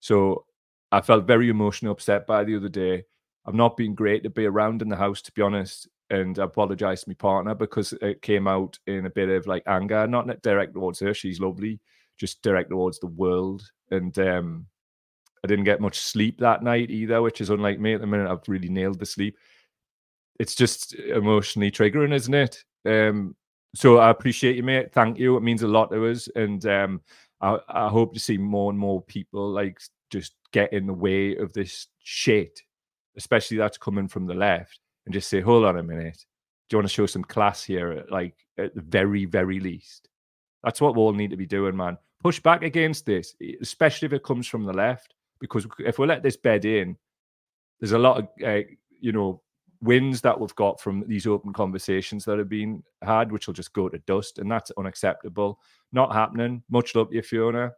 [0.00, 0.46] So
[0.90, 3.05] I felt very emotionally upset by the other day.
[3.46, 7.05] I've not been great to be around in the house, to be honest and apologized
[7.05, 10.75] to my partner because it came out in a bit of like anger, not direct
[10.75, 11.14] towards her.
[11.14, 11.81] She's lovely,
[12.18, 13.62] just direct towards the world.
[13.90, 14.66] And um,
[15.42, 18.31] I didn't get much sleep that night either, which is unlike me at the minute.
[18.31, 19.38] I've really nailed the sleep.
[20.38, 22.62] It's just emotionally triggering, isn't it?
[22.85, 23.35] Um,
[23.75, 24.92] so I appreciate you, mate.
[24.92, 25.38] Thank you.
[25.38, 27.01] It means a lot to us, and um,
[27.40, 31.37] I, I hope to see more and more people like just get in the way
[31.37, 32.61] of this shit,
[33.16, 36.24] especially that's coming from the left and just say, hold on a minute.
[36.68, 38.04] Do you want to show some class here?
[38.10, 40.08] Like at the very, very least.
[40.64, 41.98] That's what we all need to be doing, man.
[42.22, 45.14] Push back against this, especially if it comes from the left.
[45.40, 46.96] Because if we let this bed in,
[47.80, 48.60] there's a lot of, uh,
[49.00, 49.42] you know,
[49.80, 53.72] wins that we've got from these open conversations that have been had, which will just
[53.72, 54.38] go to dust.
[54.38, 55.58] And that's unacceptable.
[55.92, 56.62] Not happening.
[56.70, 57.72] Much love to you, Fiona.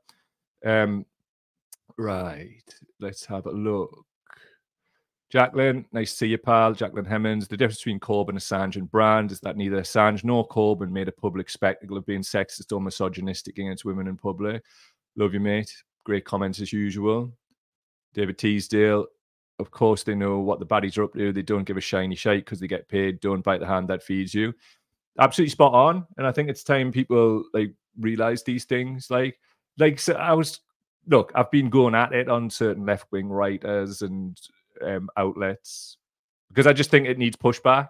[0.64, 1.06] Um,
[1.96, 2.74] Right.
[3.00, 4.04] Let's have a look.
[5.35, 6.75] Jacqueline, nice to see you, pal.
[6.75, 7.49] Jacqueline Hemmings.
[7.49, 11.12] The difference between Corbyn, Assange, and Brand is that neither Assange nor Corbyn made a
[11.12, 14.62] public spectacle of being sexist or misogynistic against women in public.
[15.16, 15.75] Love you, mate.
[16.05, 17.33] Great comments as usual.
[18.12, 19.07] David Teasdale.
[19.59, 21.33] Of course, they know what the baddies are up to.
[21.33, 23.18] They don't give a shiny shite because they get paid.
[23.18, 24.55] Don't bite the hand that feeds you.
[25.18, 26.07] Absolutely spot on.
[26.16, 29.11] And I think it's time people like realize these things.
[29.11, 29.37] Like,
[29.79, 30.61] like so I was
[31.09, 34.40] look, I've been going at it on certain left wing writers and
[34.82, 35.96] um, outlets
[36.48, 37.88] because I just think it needs pushback.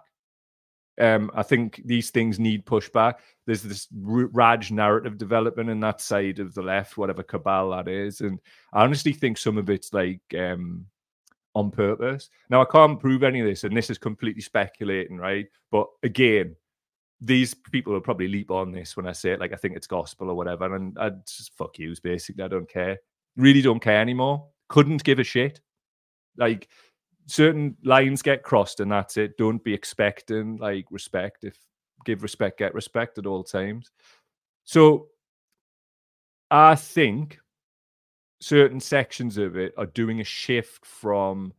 [0.99, 3.15] Um, I think these things need pushback.
[3.45, 8.21] There's this Raj narrative development in that side of the left, whatever cabal that is,
[8.21, 8.39] and
[8.73, 10.85] I honestly think some of it's like um,
[11.53, 12.29] on purpose.
[12.49, 15.47] Now I can't prove any of this, and this is completely speculating, right?
[15.69, 16.55] But again,
[17.19, 19.87] these people will probably leap on this when I say it, like I think it's
[19.87, 22.43] gospel or whatever, and I just fuck yous basically.
[22.43, 22.99] I don't care,
[23.35, 24.47] really don't care anymore.
[24.69, 25.59] Couldn't give a shit.
[26.37, 26.67] Like
[27.27, 29.37] certain lines get crossed and that's it.
[29.37, 31.43] Don't be expecting like respect.
[31.43, 31.57] If
[32.05, 33.91] give respect, get respect at all times.
[34.63, 35.07] So
[36.51, 37.39] I think
[38.39, 41.53] certain sections of it are doing a shift from,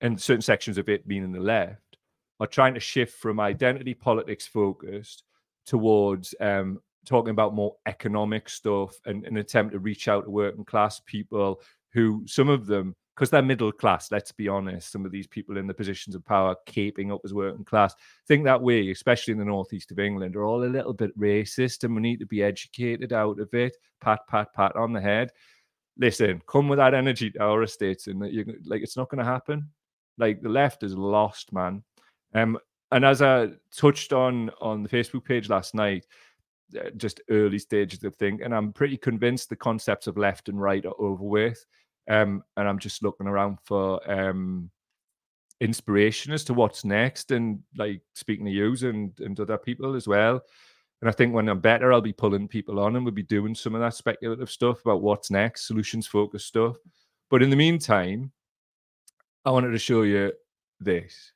[0.00, 1.96] and certain sections of it, being in the left,
[2.40, 5.24] are trying to shift from identity politics focused
[5.64, 10.64] towards um, talking about more economic stuff and an attempt to reach out to working
[10.64, 11.60] class people
[11.92, 15.56] who some of them because they're middle class, let's be honest, some of these people
[15.56, 17.94] in the positions of power keeping up as working class
[18.28, 21.82] think that we, especially in the northeast of England, are all a little bit racist
[21.82, 23.74] and we need to be educated out of it.
[24.02, 25.30] Pat, pat, pat on the head.
[25.96, 29.24] Listen, come with that energy to our estates, and you like it's not going to
[29.24, 29.70] happen.
[30.18, 31.82] Like the left is lost, man.
[32.34, 32.58] Um,
[32.92, 36.04] and as I touched on on the Facebook page last night,
[36.78, 40.60] uh, just early stages of thing, and I'm pretty convinced the concepts of left and
[40.60, 41.64] right are over with.
[42.08, 44.70] Um, and I'm just looking around for um,
[45.60, 50.06] inspiration as to what's next and like speaking to you and, and other people as
[50.06, 50.40] well.
[51.02, 53.54] And I think when I'm better, I'll be pulling people on and we'll be doing
[53.54, 56.76] some of that speculative stuff about what's next, solutions focused stuff.
[57.28, 58.32] But in the meantime,
[59.44, 60.32] I wanted to show you
[60.80, 61.32] this.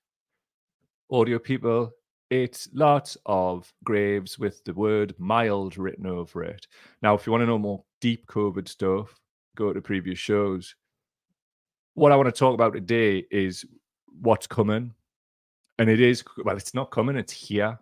[1.11, 1.93] Audio people,
[2.31, 6.67] it's lots of graves with the word mild written over it.
[7.03, 9.20] Now, if you want to know more deep COVID stuff,
[9.61, 10.75] go to previous shows.
[11.95, 13.65] What I want to talk about today is
[14.23, 14.95] what's coming.
[15.79, 17.79] And it is, well, it's not coming, it's here,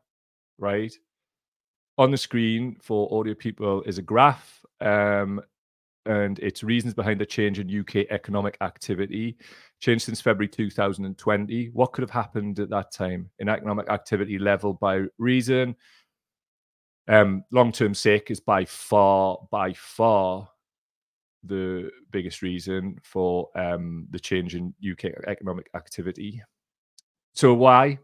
[0.58, 0.92] right?
[1.98, 5.40] On the screen for audio people is a graph, um,
[6.06, 9.36] and its reasons behind the change in UK economic activity.
[9.80, 11.66] Changed since February 2020.
[11.72, 15.76] What could have happened at that time in economic activity level by reason?
[17.08, 20.48] Um, long term sick is by far, by far
[21.44, 26.42] the biggest reason for um, the change in UK economic activity.
[27.34, 27.98] So why?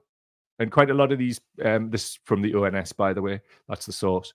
[0.58, 3.40] And quite a lot of these, um, this is from the ONS, by the way,
[3.68, 4.32] that's the source.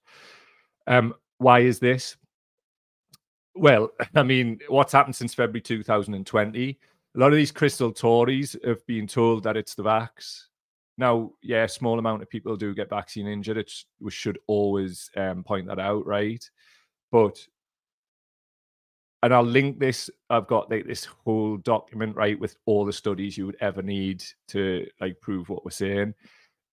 [0.88, 2.17] Um, why is this?
[3.55, 6.77] Well, I mean, what's happened since February 2020?
[7.15, 10.43] A lot of these crystal Tories have been told that it's the vax.
[10.97, 13.57] Now, yeah, small amount of people do get vaccine injured.
[13.57, 16.43] It's, we should always um, point that out, right?
[17.12, 17.39] But
[19.23, 20.10] and I'll link this.
[20.29, 24.23] I've got like this whole document right with all the studies you would ever need
[24.49, 26.13] to like prove what we're saying.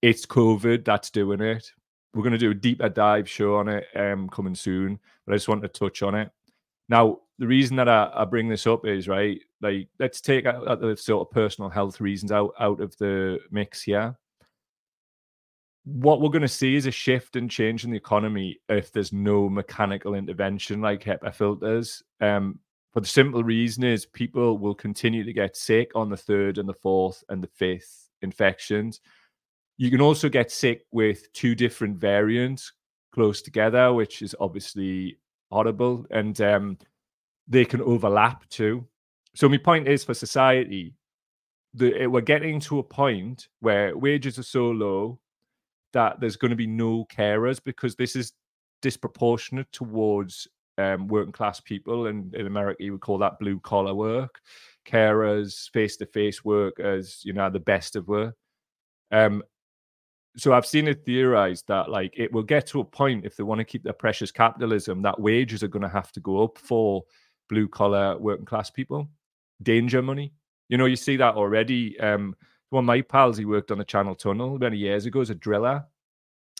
[0.03, 1.71] It's COVID that's doing it.
[2.15, 5.37] We're going to do a deeper dive show on it um, coming soon, but I
[5.37, 6.31] just want to touch on it.
[6.89, 10.81] Now, the reason that I, I bring this up is right, like let's take out
[10.81, 14.17] the sort of personal health reasons out out of the mix here
[15.87, 19.13] what we're going to see is a shift and change in the economy if there's
[19.13, 22.03] no mechanical intervention like HEPA filters.
[22.21, 22.59] Um,
[22.93, 26.69] for the simple reason is people will continue to get sick on the third and
[26.69, 29.01] the fourth and the fifth infections.
[29.77, 32.73] You can also get sick with two different variants
[33.15, 35.19] close together, which is obviously
[35.53, 36.79] horrible, and um,
[37.47, 38.85] they can overlap too.
[39.37, 40.95] So my point is for society,
[41.75, 45.21] the, we're getting to a point where wages are so low
[45.93, 48.33] that there's going to be no carers because this is
[48.83, 52.07] disproportionate towards um, working class people.
[52.07, 54.41] And in America, you would call that blue collar work.
[54.87, 58.35] Carers, face to face work as, you know, the best of work.
[59.11, 59.43] Um,
[60.37, 63.43] so I've seen it theorized that like it will get to a point if they
[63.43, 66.59] want to keep their precious capitalism that wages are going to have to go up
[66.59, 67.05] for
[67.49, 69.09] blue collar working class people.
[69.63, 70.35] Danger money.
[70.69, 71.99] You know, you see that already.
[72.01, 72.37] Um,
[72.71, 75.35] one of my pals, he worked on the Channel Tunnel many years ago as a
[75.35, 75.85] driller.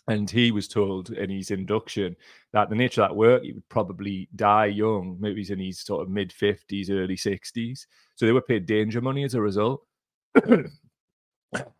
[0.09, 2.15] And he was told in his induction
[2.53, 5.17] that the nature of that work, he would probably die young.
[5.19, 7.85] Maybe he's in his sort of mid 50s, early 60s.
[8.15, 9.85] So they were paid danger money as a result.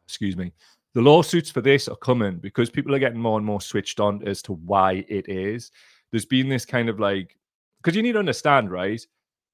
[0.05, 0.51] Excuse me.
[0.93, 4.28] The lawsuits for this are coming because people are getting more and more switched on
[4.28, 5.71] as to why it is.
[6.11, 7.38] There's been this kind of like,
[7.82, 9.05] because you need to understand, right?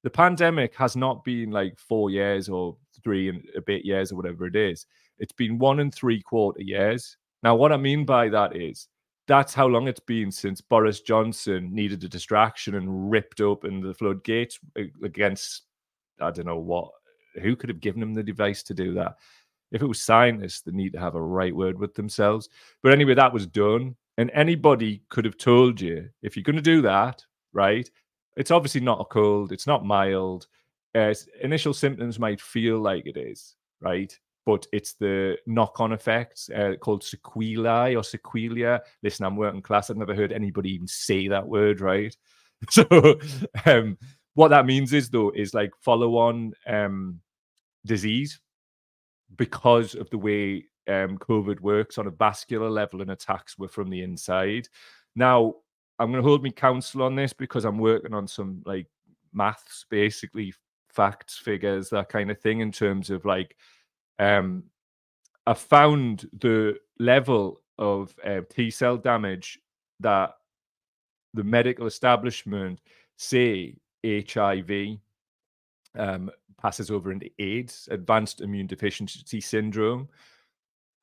[0.02, 4.16] The pandemic has not been like four years or three and a bit years or
[4.16, 4.86] whatever it is.
[5.18, 8.88] It's been one and three quarter years now, what I mean by that is
[9.28, 13.92] that's how long it's been since Boris Johnson needed a distraction and ripped open the
[13.92, 14.58] floodgates
[15.02, 15.64] against,
[16.20, 16.90] I don't know what,
[17.42, 19.16] who could have given him the device to do that?
[19.72, 22.48] If it was scientists, they need to have a right word with themselves.
[22.82, 23.94] But anyway, that was done.
[24.16, 27.90] And anybody could have told you if you're going to do that, right?
[28.36, 30.46] It's obviously not a cold, it's not mild.
[30.94, 34.16] Uh, initial symptoms might feel like it is, right?
[34.46, 38.80] but it's the knock-on effects uh, called sequelae or sequelia.
[39.02, 39.88] Listen, I'm working class.
[39.88, 42.14] I've never heard anybody even say that word, right?
[42.70, 42.86] So,
[43.66, 43.98] um,
[44.32, 47.20] what that means is though is like follow-on um,
[47.84, 48.40] disease
[49.36, 53.90] because of the way um, COVID works on a vascular level and attacks were from
[53.90, 54.68] the inside.
[55.14, 55.56] Now,
[55.98, 58.86] I'm going to hold me counsel on this because I'm working on some like
[59.34, 60.54] maths, basically
[60.94, 63.56] facts, figures, that kind of thing in terms of like
[64.18, 64.64] um,
[65.46, 69.58] I found the level of uh, T cell damage
[70.00, 70.34] that
[71.34, 72.80] the medical establishment
[73.16, 73.76] say
[74.06, 74.98] HIV
[75.96, 76.30] um,
[76.60, 80.08] passes over into AIDS, advanced immune deficiency syndrome.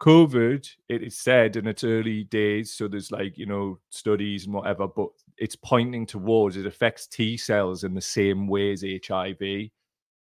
[0.01, 4.53] COVID, it is said in its early days, so there's like, you know, studies and
[4.55, 9.69] whatever, but it's pointing towards it affects T cells in the same way as HIV.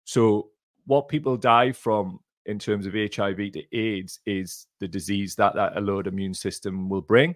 [0.06, 0.50] So,
[0.86, 5.76] what people die from in terms of HIV to AIDS is the disease that that
[5.76, 7.34] alert immune system will bring.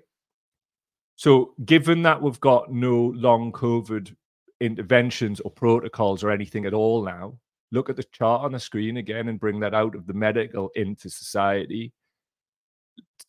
[1.16, 4.14] So, given that we've got no long COVID
[4.60, 7.36] interventions or protocols or anything at all now,
[7.72, 10.70] look at the chart on the screen again and bring that out of the medical
[10.76, 11.92] into society.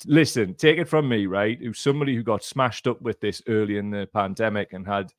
[0.06, 1.60] Listen, take it from me, right?
[1.60, 5.12] Who's somebody who got smashed up with this early in the pandemic and had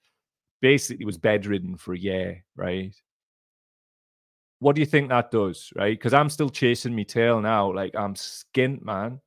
[0.61, 2.95] basically was bedridden for a year, right?
[4.63, 5.99] What do you think that does, right?
[5.99, 7.75] Because I'm still chasing my tail now.
[7.75, 9.21] Like I'm skint, man,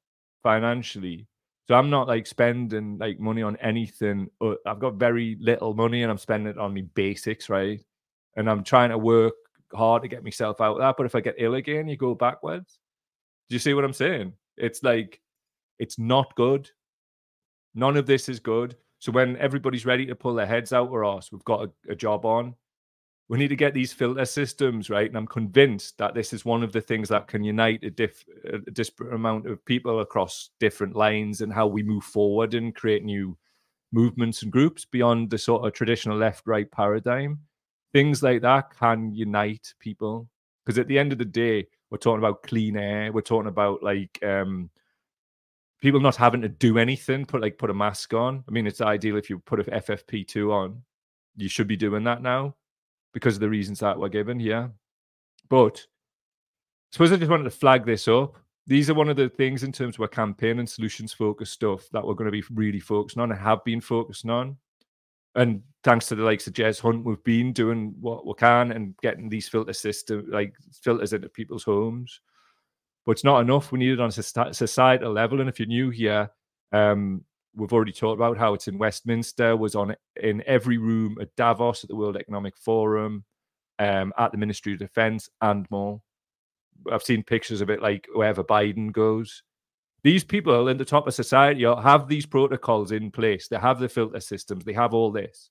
[0.44, 1.28] financially.
[1.68, 4.30] So I'm not like spending like money on anything.
[4.40, 7.82] Uh, I've got very little money and I'm spending it on me basics, right?
[8.38, 9.34] And I'm trying to work
[9.74, 10.96] hard to get myself out of that.
[10.96, 12.80] But if I get ill again, you go backwards.
[13.50, 14.32] Do you see what I'm saying?
[14.56, 15.20] It's like
[15.80, 16.70] it's not good.
[17.74, 18.78] None of this is good.
[19.00, 21.96] So when everybody's ready to pull their heads out or us, we've got a, a
[21.96, 22.56] job on
[23.28, 25.08] we need to get these filter systems right?
[25.08, 28.24] And i'm convinced that this is one of the things that can unite a, diff,
[28.46, 33.04] a disparate amount of people across different lines and how we move forward and create
[33.04, 33.38] new
[33.92, 37.40] movements and groups beyond the sort of traditional left right paradigm.
[37.94, 40.28] Things like that can unite people.
[40.66, 43.84] Because at the end of the day we're talking about clean air we're talking about
[43.84, 44.70] like um
[45.82, 48.44] people not having to do anything put like put a mask on.
[48.48, 50.84] I mean it's ideal if you put a ffp2 on.
[51.38, 52.56] You should be doing that now
[53.16, 54.70] because of the reasons that were given here.
[55.50, 58.36] But I suppose I just wanted to flag this up.
[58.68, 61.88] These are one of the things in terms of our campaign and solutions focused stuff
[61.94, 64.58] that we're going to be really focusing on and have been focusing on.
[65.34, 68.98] And thanks to the likes of Jez Hunt, we've been doing what we can and
[69.02, 70.54] getting these filter system like
[70.84, 72.20] filters into people's homes.
[73.06, 73.72] But it's not enough.
[73.72, 75.40] We need it on a societal level.
[75.40, 76.30] And if you're new here,
[76.74, 77.24] um,
[77.56, 81.84] we've already talked about how it's in Westminster, was on in every room at Davos,
[81.84, 83.24] at the World Economic Forum,
[83.80, 86.02] um, at the Ministry of Defense, and more.
[86.92, 89.44] I've seen pictures of it like wherever Biden goes.
[90.04, 93.48] These people in the top of society have these protocols in place.
[93.48, 94.64] They have the filter systems.
[94.64, 95.50] They have all this.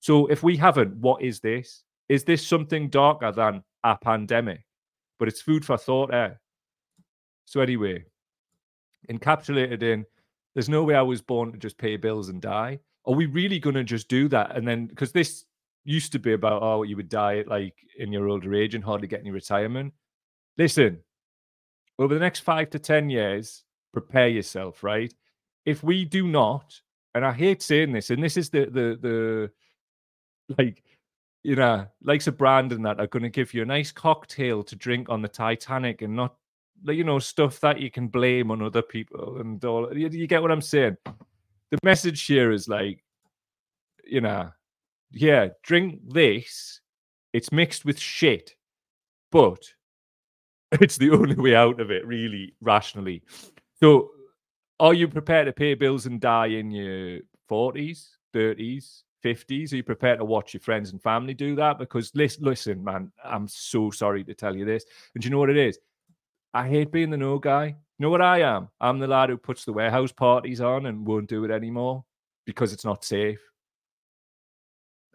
[0.00, 1.84] So if we haven't, what is this?
[2.08, 4.64] Is this something darker than a pandemic?
[5.18, 6.12] But it's food for thought.
[6.12, 6.30] Eh?
[7.44, 8.04] So anyway,
[9.08, 10.04] encapsulated in
[10.56, 12.80] there's no way I was born to just pay bills and die.
[13.04, 14.56] Are we really going to just do that?
[14.56, 15.44] And then, because this
[15.84, 19.06] used to be about, oh, you would die like in your older age and hardly
[19.06, 19.92] get any retirement.
[20.56, 21.00] Listen,
[21.98, 25.12] over the next five to 10 years, prepare yourself, right?
[25.66, 26.80] If we do not,
[27.14, 29.50] and I hate saying this, and this is the, the, the,
[30.56, 30.82] like,
[31.42, 34.74] you know, likes of Brandon that are going to give you a nice cocktail to
[34.74, 36.34] drink on the Titanic and not
[36.84, 40.42] you know stuff that you can blame on other people and all you, you get
[40.42, 40.96] what i'm saying
[41.70, 43.02] the message here is like
[44.04, 44.50] you know
[45.10, 46.80] yeah drink this
[47.32, 48.54] it's mixed with shit
[49.32, 49.62] but
[50.80, 53.22] it's the only way out of it really rationally
[53.80, 54.10] so
[54.78, 57.20] are you prepared to pay bills and die in your
[57.50, 59.72] 40s, 30s, 50s?
[59.72, 61.78] Are you prepared to watch your friends and family do that?
[61.78, 64.84] Because listen, listen, man, I'm so sorry to tell you this.
[65.14, 65.78] And you know what it is?
[66.56, 67.66] I hate being the no guy.
[67.66, 68.70] You know what I am?
[68.80, 72.02] I'm the lad who puts the warehouse parties on and won't do it anymore
[72.46, 73.40] because it's not safe.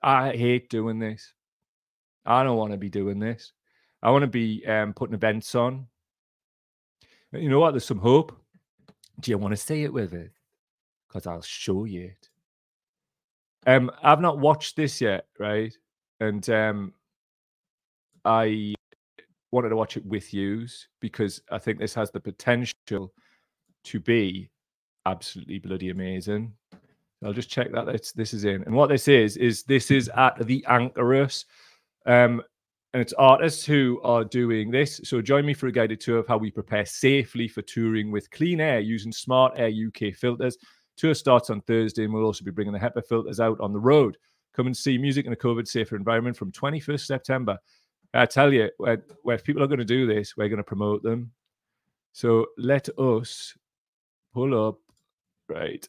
[0.03, 1.33] I hate doing this.
[2.27, 3.53] I don't want to be doing this.
[4.03, 5.87] I want to be um, putting events on.
[7.31, 7.71] You know what?
[7.71, 8.39] There's some hope.
[9.19, 10.31] Do you want to see it with it?
[11.07, 12.29] Because I'll show you it.
[13.65, 15.75] Um, I've not watched this yet, right?
[16.19, 16.93] And um,
[18.23, 18.75] I
[19.51, 23.13] wanted to watch it with yous because I think this has the potential
[23.83, 24.49] to be
[25.05, 26.53] absolutely bloody amazing.
[27.23, 27.85] I'll just check that
[28.15, 28.63] this, is in.
[28.63, 31.45] And what this is, is this is at the Anchoress.
[32.05, 32.41] Um,
[32.93, 34.99] and it's artists who are doing this.
[35.03, 38.29] So join me for a guided tour of how we prepare safely for touring with
[38.31, 40.57] clean air using Smart Air UK filters.
[40.97, 43.79] Tour starts on Thursday, and we'll also be bringing the HEPA filters out on the
[43.79, 44.17] road.
[44.53, 47.57] Come and see music in a COVID safer environment from 21st September.
[48.13, 51.03] I tell you, where, where people are going to do this, we're going to promote
[51.03, 51.31] them.
[52.13, 53.53] So let us
[54.33, 54.79] pull up,
[55.47, 55.87] right?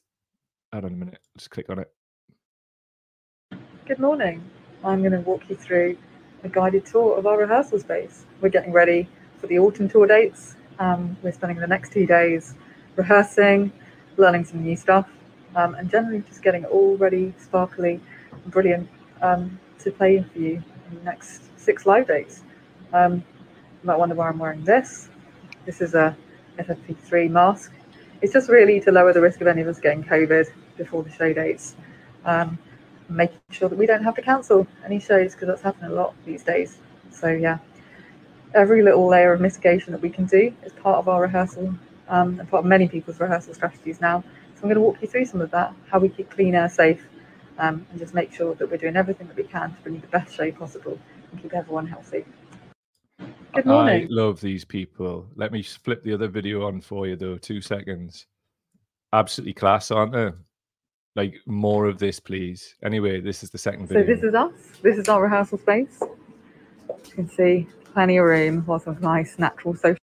[0.73, 1.19] Hold on a minute.
[1.37, 1.91] Just click on it.
[3.87, 4.43] Good morning.
[4.85, 5.99] I'm going to walk you through
[6.45, 8.25] a guided tour of our rehearsal space.
[8.41, 9.09] We're getting ready
[9.39, 10.57] for the autumn tour dates.
[10.79, 12.55] Um, we're spending the next two days
[12.97, 13.73] rehearsing,
[14.17, 15.09] learning some new stuff,
[15.57, 18.01] um, and generally just getting all ready, sparkly,
[18.47, 18.89] brilliant
[19.21, 22.43] um, to play for you in the next six live dates.
[22.93, 25.09] Um, you might wonder why I'm wearing this.
[25.65, 26.17] This is a
[26.59, 27.73] FFP3 mask.
[28.21, 30.47] It's just really to lower the risk of any of us getting COVID
[30.77, 31.75] before the show dates,
[32.25, 32.59] um,
[33.09, 36.15] making sure that we don't have to cancel any shows because that's happening a lot
[36.25, 36.79] these days.
[37.11, 37.59] So yeah,
[38.55, 41.75] every little layer of mitigation that we can do is part of our rehearsal
[42.09, 44.23] um, and part of many people's rehearsal strategies now.
[44.55, 46.69] So I'm going to walk you through some of that, how we keep clean air
[46.69, 47.05] safe,
[47.59, 50.01] um, and just make sure that we're doing everything that we can to bring you
[50.01, 50.99] the best show possible
[51.33, 52.25] and keep everyone healthy.
[53.55, 54.05] Good morning.
[54.05, 55.27] I love these people.
[55.35, 57.39] Let me flip the other video on for you though.
[57.39, 58.27] Two seconds.
[59.13, 60.31] Absolutely class, aren't they?
[61.15, 62.75] like more of this, please.
[62.83, 64.03] Anyway, this is the second video.
[64.03, 64.53] So this is us.
[64.83, 66.01] This is our rehearsal space.
[66.01, 69.99] You can see plenty of room, lots of nice natural social.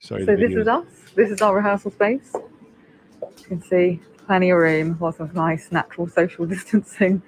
[0.00, 0.24] Sorry.
[0.24, 0.86] So this is us.
[1.14, 2.32] This is our rehearsal space.
[2.34, 7.22] You can see plenty of room, lots of nice natural social distancing,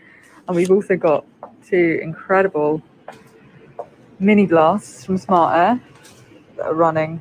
[0.49, 1.27] and we've also got
[1.65, 2.83] two incredible
[4.19, 5.83] mini blasts from Smart Air
[6.57, 7.21] that are running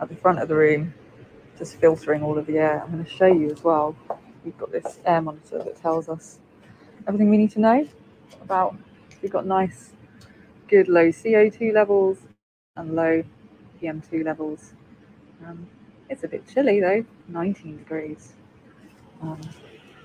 [0.00, 0.94] at the front of the room
[1.58, 2.82] just filtering all of the air.
[2.82, 3.94] I'm going to show you as well.
[4.44, 6.40] We've got this air monitor that tells us
[7.06, 7.88] everything we need to know
[8.40, 8.76] about.
[9.22, 9.92] We've got nice,
[10.68, 12.18] good low CO2 levels
[12.76, 13.22] and low
[13.80, 14.72] PM2 levels.
[15.46, 15.68] Um,
[16.08, 18.32] it's a bit chilly though, 19 degrees.
[19.22, 19.40] Um,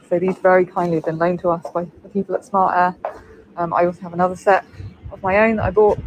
[0.07, 3.23] so these very kindly have been loaned to us by the people at Smart Air.
[3.57, 4.65] Um, I also have another set
[5.11, 5.99] of my own that I bought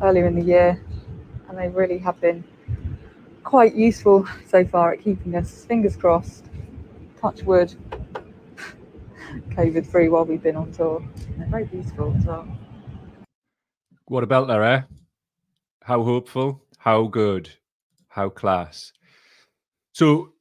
[0.00, 0.80] earlier in the year,
[1.48, 2.44] and they really have been
[3.42, 6.44] quite useful so far at keeping us, fingers crossed,
[7.20, 7.74] touch wood,
[9.50, 11.04] COVID free while we've been on tour.
[11.36, 12.46] They're very beautiful as well.
[14.04, 14.82] What about there, eh?
[15.82, 17.50] How hopeful, how good,
[18.08, 18.92] how class.
[19.92, 20.32] So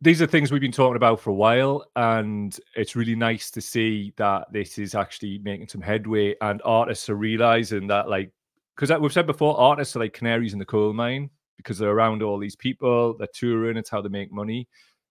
[0.00, 3.60] these are things we've been talking about for a while, and it's really nice to
[3.60, 8.30] see that this is actually making some headway, and artists are realizing that, like,
[8.76, 12.22] because we've said before, artists are like canaries in the coal mine because they're around
[12.22, 14.68] all these people, they're touring, it's how they make money.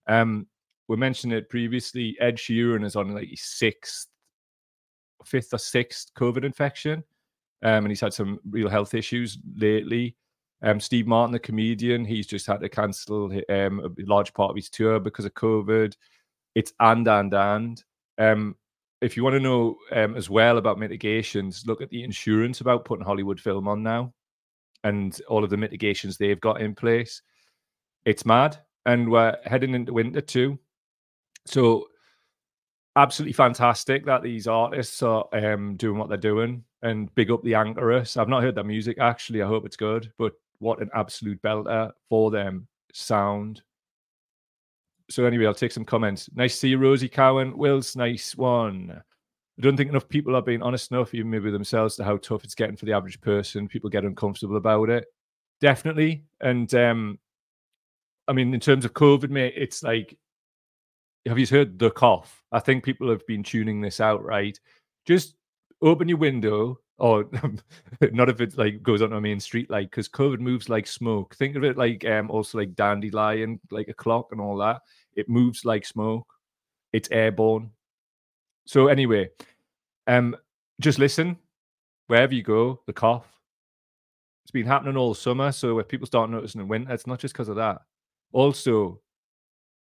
[0.08, 0.48] Um,
[0.88, 2.16] we mentioned it previously.
[2.22, 4.08] Ed Sheeran is on like his sixth,
[5.26, 7.04] fifth or sixth COVID infection,
[7.62, 10.16] um, and he's had some real health issues lately.
[10.62, 14.56] Um, Steve Martin, the comedian, he's just had to cancel um, a large part of
[14.56, 15.96] his tour because of COVID.
[16.56, 17.84] It's and and and.
[18.18, 18.56] Um,
[19.02, 22.86] if you want to know um, as well about mitigations, look at the insurance about
[22.86, 24.14] putting Hollywood film on now
[24.84, 27.22] and all of the mitigations they've got in place.
[28.06, 28.58] It's mad.
[28.86, 30.58] And we're heading into winter too.
[31.46, 31.88] So
[32.96, 37.52] absolutely fantastic that these artists are um, doing what they're doing and big up the
[37.52, 38.18] Anchoress.
[38.18, 39.42] I've not heard that music actually.
[39.42, 43.62] I hope it's good, but what an absolute belter for them sound.
[45.10, 46.30] So anyway, I'll take some comments.
[46.36, 47.58] Nice to see you, Rosie Cowan.
[47.58, 48.92] Will's nice one.
[49.58, 52.44] I don't think enough people are being honest enough, even maybe themselves, to how tough
[52.44, 53.68] it's getting for the average person.
[53.68, 55.06] People get uncomfortable about it.
[55.62, 56.24] Definitely.
[56.42, 57.20] And um,
[58.28, 60.18] I mean, in terms of COVID, mate, it's like,
[61.26, 62.44] have you heard the cough?
[62.52, 64.60] I think people have been tuning this out, right?
[65.06, 65.36] Just
[65.82, 67.26] open your window, or
[68.12, 71.36] not if it like goes on a main street like because COVID moves like smoke.
[71.36, 74.82] Think of it like um also like dandelion, like a clock and all that.
[75.16, 76.28] It moves like smoke.
[76.94, 77.72] It's airborne.
[78.66, 79.30] So anyway,
[80.08, 80.36] um,
[80.80, 81.38] just listen
[82.08, 82.82] wherever you go.
[82.88, 83.28] The cough.
[84.44, 85.52] It's been happening all summer.
[85.52, 87.82] So if people start noticing in winter, it's not just because of that.
[88.32, 89.02] Also,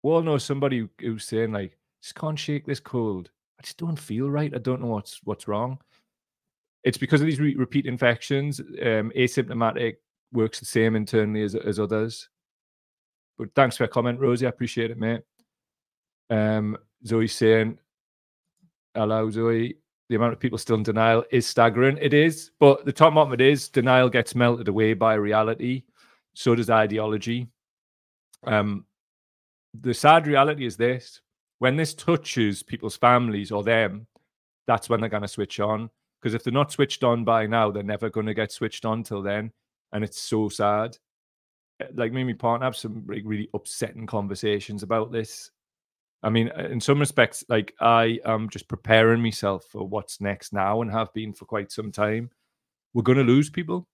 [0.04, 3.30] we all know somebody who's saying like, "Just can't shake this cold.
[3.60, 4.54] I just don't feel right.
[4.54, 5.80] I don't know what's what's wrong."
[6.84, 8.60] It's because of these re- repeat infections.
[8.60, 9.98] Um, asymptomatic
[10.32, 12.30] works the same internally as as others.
[13.38, 14.46] But thanks for your comment, Rosie.
[14.46, 15.22] I appreciate it, mate.
[16.30, 17.80] Um, Zoe saying,
[18.94, 19.78] "Hello, Zoe."
[20.10, 22.00] The amount of people still in denial is staggering.
[22.02, 25.84] It is, but the top bottom it is denial gets melted away by reality.
[26.34, 27.48] So does ideology.
[28.44, 28.86] Um,
[29.80, 31.22] the sad reality is this:
[31.60, 34.08] when this touches people's families or them,
[34.66, 35.90] that's when they're going to switch on.
[36.22, 39.04] Because if they're not switched on by now, they're never going to get switched on
[39.04, 39.52] till then,
[39.94, 40.98] and it's so sad.
[41.80, 45.52] Eh, like me and my partner have some like really upsetting conversations about this.
[46.22, 50.52] I mean, uh, in some respects, like I am just preparing myself for what's next
[50.52, 52.30] now and have been for quite some time.
[52.94, 53.88] We're going to lose people.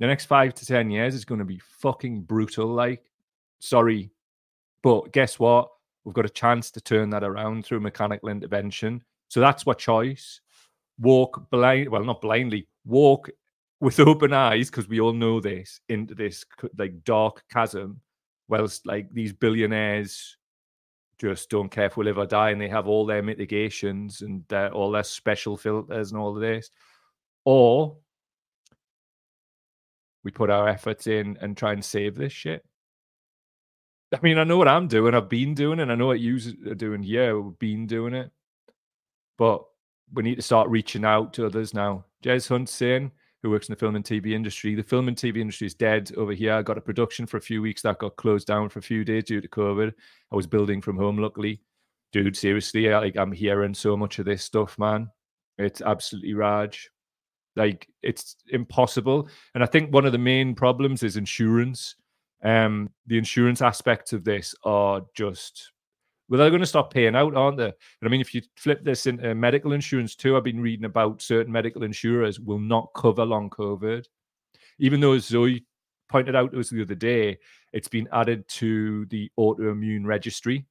[0.00, 2.66] The next five to 10 years is going to be fucking brutal.
[2.66, 3.04] Like,
[3.60, 4.10] sorry.
[4.82, 5.68] But guess what?
[6.04, 9.04] We've got a chance to turn that around through mechanical intervention.
[9.28, 10.40] So that's what choice.
[10.98, 13.30] Walk blind, well, not blindly, walk
[13.80, 16.44] with open eyes, because we all know this, into this
[16.78, 18.00] like dark chasm,
[18.48, 20.36] whilst like these billionaires
[21.18, 24.42] just don't care if we live or die and they have all their mitigations and
[24.52, 26.68] uh, all their special filters and all of this.
[27.44, 27.96] Or
[30.24, 32.64] we put our efforts in and try and save this shit.
[34.12, 35.14] I mean, I know what I'm doing.
[35.14, 35.88] I've been doing it.
[35.88, 36.38] I know what you
[36.70, 38.30] are doing Yeah, We've been doing it.
[39.38, 39.64] But
[40.12, 42.04] we need to start reaching out to others now.
[42.22, 43.10] Jez Hunt saying,
[43.42, 46.12] who works in the film and TV industry, the film and TV industry is dead
[46.16, 46.54] over here.
[46.54, 49.04] I got a production for a few weeks that got closed down for a few
[49.04, 49.92] days due to COVID.
[50.30, 51.60] I was building from home, luckily.
[52.12, 55.08] Dude, seriously, like I'm hearing so much of this stuff, man.
[55.58, 56.90] It's absolutely rage.
[57.56, 59.28] Like it's impossible.
[59.54, 61.96] And I think one of the main problems is insurance.
[62.44, 65.72] Um, the insurance aspects of this are just
[66.28, 67.64] well, they're going to stop paying out, aren't they?
[67.64, 71.20] And I mean, if you flip this into medical insurance too, I've been reading about
[71.20, 74.06] certain medical insurers will not cover long COVID,
[74.78, 75.64] even though as Zoe
[76.08, 77.38] pointed out to us the other day,
[77.72, 80.66] it's been added to the autoimmune registry.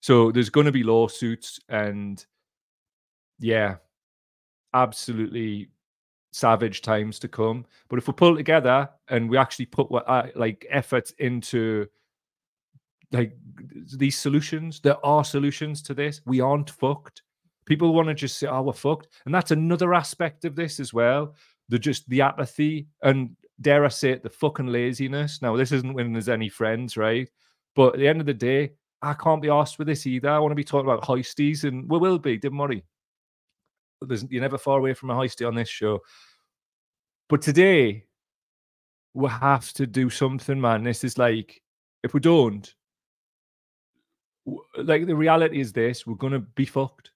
[0.00, 2.24] So there's going to be lawsuits, and
[3.38, 3.76] yeah,
[4.74, 5.68] absolutely
[6.32, 7.66] savage times to come.
[7.88, 10.06] But if we pull together and we actually put what
[10.36, 11.86] like efforts into
[13.12, 13.36] like
[13.96, 16.20] these solutions, there are solutions to this.
[16.26, 17.22] We aren't fucked.
[17.64, 20.92] People want to just say, "Oh, we're fucked," and that's another aspect of this as
[20.92, 21.34] well.
[21.68, 25.40] The just the apathy and dare I say it, the fucking laziness.
[25.40, 27.28] Now, this isn't when there's any friends, right?
[27.74, 30.28] But at the end of the day, I can't be asked with this either.
[30.28, 32.36] I want to be talking about hoisties, and we will be.
[32.36, 32.84] Don't worry.
[34.00, 36.00] There's, you're never far away from a hoisty on this show.
[37.28, 38.04] But today,
[39.14, 40.82] we have to do something, man.
[40.82, 41.62] This is like,
[42.02, 42.74] if we don't,
[44.76, 47.10] like the reality is this: we're gonna be fucked.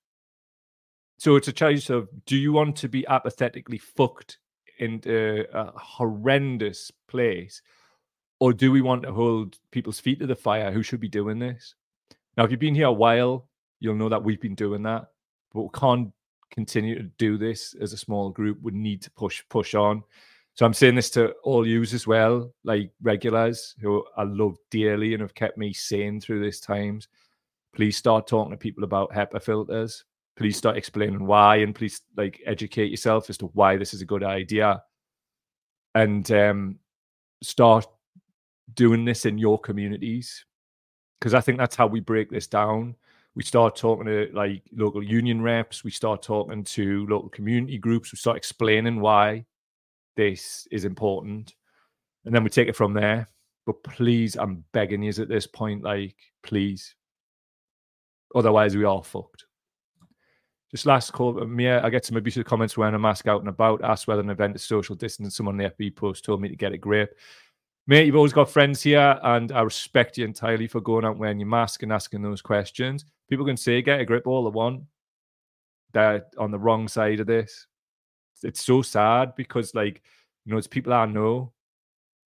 [1.18, 4.38] So it's a choice of: do you want to be apathetically fucked
[4.78, 7.62] into a uh, horrendous place,
[8.40, 10.70] or do we want to hold people's feet to the fire?
[10.70, 11.74] Who should be doing this?
[12.36, 13.48] Now, if you've been here a while,
[13.80, 15.06] you'll know that we've been doing that,
[15.52, 16.12] but we can't
[16.50, 18.58] continue to do this as a small group.
[18.62, 20.02] We need to push push on.
[20.56, 25.12] So I'm saying this to all yous as well, like regulars who I love dearly
[25.12, 27.08] and have kept me sane through these times.
[27.74, 30.02] Please start talking to people about HEPA filters.
[30.34, 34.06] Please start explaining why, and please like educate yourself as to why this is a
[34.06, 34.82] good idea,
[35.94, 36.78] and um,
[37.42, 37.86] start
[38.72, 40.42] doing this in your communities.
[41.20, 42.96] Because I think that's how we break this down.
[43.34, 45.84] We start talking to like local union reps.
[45.84, 48.10] We start talking to local community groups.
[48.10, 49.44] We start explaining why
[50.16, 51.54] this is important
[52.24, 53.28] and then we take it from there
[53.66, 56.94] but please i'm begging you at this point like please
[58.34, 59.46] otherwise we are fucked
[60.70, 63.48] just last call uh, Mia, I get some abusive comments wearing a mask out and
[63.48, 63.84] about.
[63.84, 65.36] Asked whether an event is social distance.
[65.36, 67.16] Someone in the FB post told me to get a grip.
[67.86, 71.38] Mate, you've always got friends here, and I respect you entirely for going out wearing
[71.38, 73.04] your mask and asking those questions.
[73.30, 74.82] People can say get a grip all they want.
[75.92, 77.68] They're on the wrong side of this.
[78.42, 80.02] It's so sad because, like,
[80.44, 81.52] you know, it's people I know.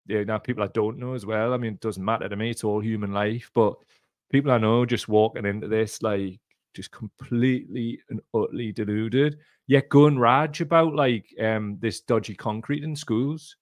[0.08, 1.54] Yeah, now people I don't know as well.
[1.54, 2.50] I mean, it doesn't matter to me.
[2.50, 3.52] It's all human life.
[3.54, 3.76] But
[4.32, 6.40] people I know just walking into this, like,
[6.74, 9.38] just completely and utterly deluded.
[9.68, 13.56] Yet going rage about like um this dodgy concrete in schools.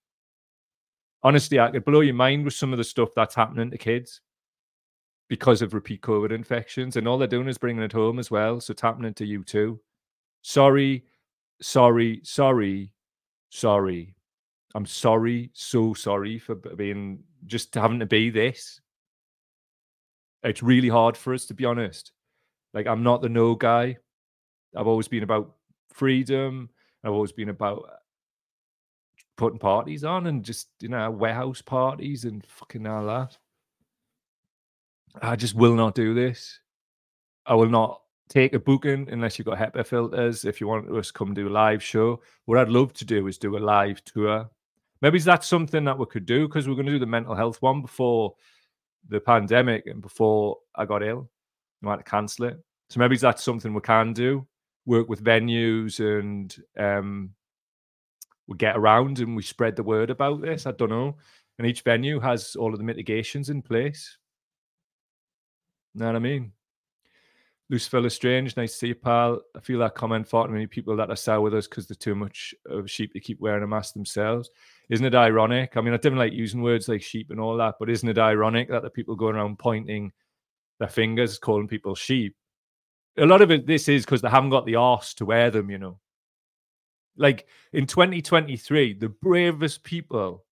[1.24, 4.22] Honestly, I could blow your mind with some of the stuff that's happening to kids
[5.30, 8.62] because of repeat COVID infections, and all they're doing is bringing it home as well.
[8.62, 9.80] So it's happening to you too.
[10.44, 11.04] Sorry,
[11.62, 12.92] sorry, sorry,
[13.50, 14.16] sorry.
[14.76, 18.82] I'm sorry, so sorry for being just having to be this.
[20.44, 22.12] It's really hard for us, to be honest.
[22.74, 23.98] Like, I'm not the no guy.
[24.76, 25.56] I've always been about
[25.94, 26.70] freedom.
[27.04, 27.96] I've always been about uh,
[29.36, 33.38] putting parties on and just, you know, warehouse parties and fucking all that.
[35.22, 36.60] I just will not do this.
[37.46, 40.46] I will not take a booking unless you've got HEPA filters.
[40.46, 43.28] If you want us to come do a live show, what I'd love to do
[43.28, 44.50] is do a live tour.
[45.02, 47.62] Maybe that's something that we could do because we're going to do the mental health
[47.62, 48.36] one before
[49.08, 51.30] the pandemic and before I got ill.
[51.86, 52.60] I to cancel it.
[52.90, 54.48] So maybe that's something we can do.
[54.86, 57.32] Work with venues and um,
[58.48, 60.66] we get around and we spread the word about this.
[60.66, 61.18] I don't know.
[61.60, 64.18] And each venue has all of the mitigations in place.
[65.94, 66.52] Know what I mean?
[67.70, 69.42] Lucifer Strange, nice to see you, pal.
[69.54, 71.96] I feel that comment far too many people that are sour with us because they're
[71.96, 74.50] too much of sheep to keep wearing a mask themselves.
[74.90, 75.76] Isn't it ironic?
[75.76, 78.18] I mean, I didn't like using words like sheep and all that, but isn't it
[78.18, 80.14] ironic that the people going around pointing
[80.80, 82.38] their fingers, calling people sheep?
[83.18, 85.70] A lot of it, this is because they haven't got the arse to wear them,
[85.70, 86.00] you know.
[87.18, 90.46] Like in 2023, the bravest people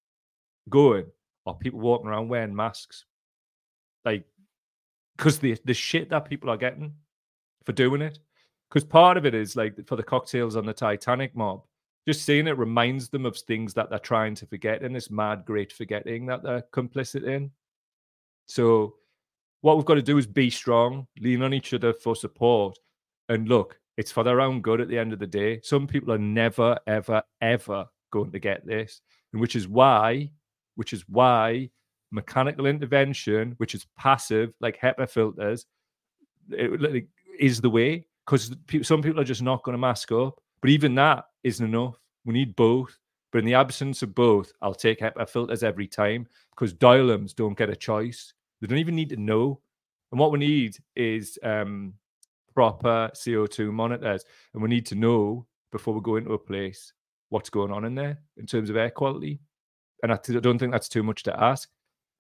[0.68, 1.06] going
[1.46, 3.06] are people walking around wearing masks.
[4.04, 4.26] Like,
[5.16, 6.94] because the, the shit that people are getting
[7.66, 8.20] for doing it.
[8.70, 11.64] Because part of it is like for the cocktails on the Titanic mob,
[12.08, 15.44] just seeing it reminds them of things that they're trying to forget in this mad,
[15.46, 17.52] great forgetting that they're complicit in.
[18.48, 18.96] So,
[19.62, 22.78] what we've got to do is be strong, lean on each other for support.
[23.30, 25.60] And look, it's for their own good at the end of the day.
[25.64, 29.02] Some people are never, ever, ever going to get this.
[29.34, 30.30] And which is why,
[30.76, 31.72] which is why
[32.12, 35.66] mechanical intervention, which is passive, like HEPA filters,
[36.52, 37.08] it,
[37.40, 38.06] is the way.
[38.26, 40.42] Because some people are just not going to mask up.
[40.62, 42.00] But even that isn't enough.
[42.26, 42.98] We need both.
[43.32, 47.58] But in the absence of both, I'll take HEPA filters every time because dialums don't
[47.58, 48.34] get a choice.
[48.62, 49.60] They don't even need to know.
[50.12, 51.94] And what we need is um,
[52.54, 54.24] proper CO2 monitors.
[54.54, 56.94] And we need to know before we go into a place
[57.30, 59.40] what's going on in there in terms of air quality.
[60.02, 61.70] And I don't think that's too much to ask.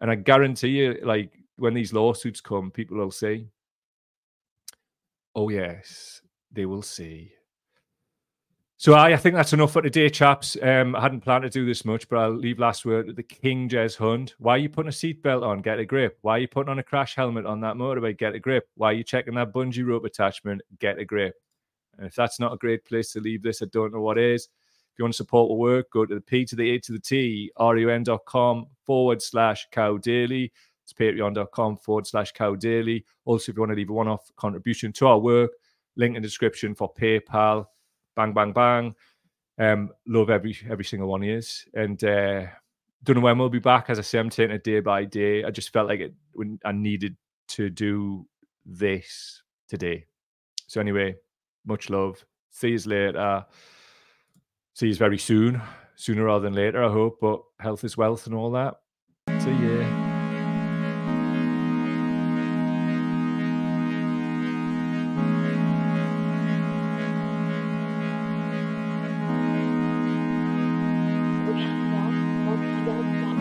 [0.01, 3.47] And I guarantee you, like when these lawsuits come, people will say,
[5.36, 6.21] oh, yes,
[6.51, 7.36] they will see
[8.77, 10.57] so I, I think that's enough for today, chaps.
[10.61, 13.23] Um, I hadn't planned to do this much, but I'll leave last word with the
[13.23, 14.36] King Jez Hunt.
[14.38, 15.61] Why are you putting a seatbelt on?
[15.61, 16.17] Get a grip.
[16.21, 18.17] Why are you putting on a crash helmet on that motorbike?
[18.17, 18.67] Get a grip.
[18.75, 20.61] Why are you checking that bungee rope attachment?
[20.79, 21.36] Get a grip.
[21.97, 24.43] And if that's not a great place to leave this, I don't know what is.
[24.43, 26.91] If you want to support the work, go to the P to the A to
[26.91, 30.51] the T, run.com forward slash cow daily.
[30.86, 33.03] It's patreon.com forward slash cow daily.
[33.25, 35.51] Also, if you want to leave a one off contribution to our work,
[35.97, 37.65] link in the description for PayPal
[38.15, 38.95] bang, bang, bang.
[39.57, 42.45] Um, love every every single one of yours, and uh,
[43.03, 43.89] don't know when we'll be back.
[43.89, 45.43] As I say, I'm taking it day by day.
[45.43, 47.15] I just felt like it when I needed
[47.49, 48.25] to do
[48.65, 50.05] this today.
[50.67, 51.15] So anyway,
[51.65, 52.25] much love.
[52.49, 53.45] See you later.
[54.73, 55.61] See you very soon,
[55.95, 56.83] sooner rather than later.
[56.83, 57.19] I hope.
[57.21, 58.75] But health is wealth and all that.
[59.41, 60.05] See you.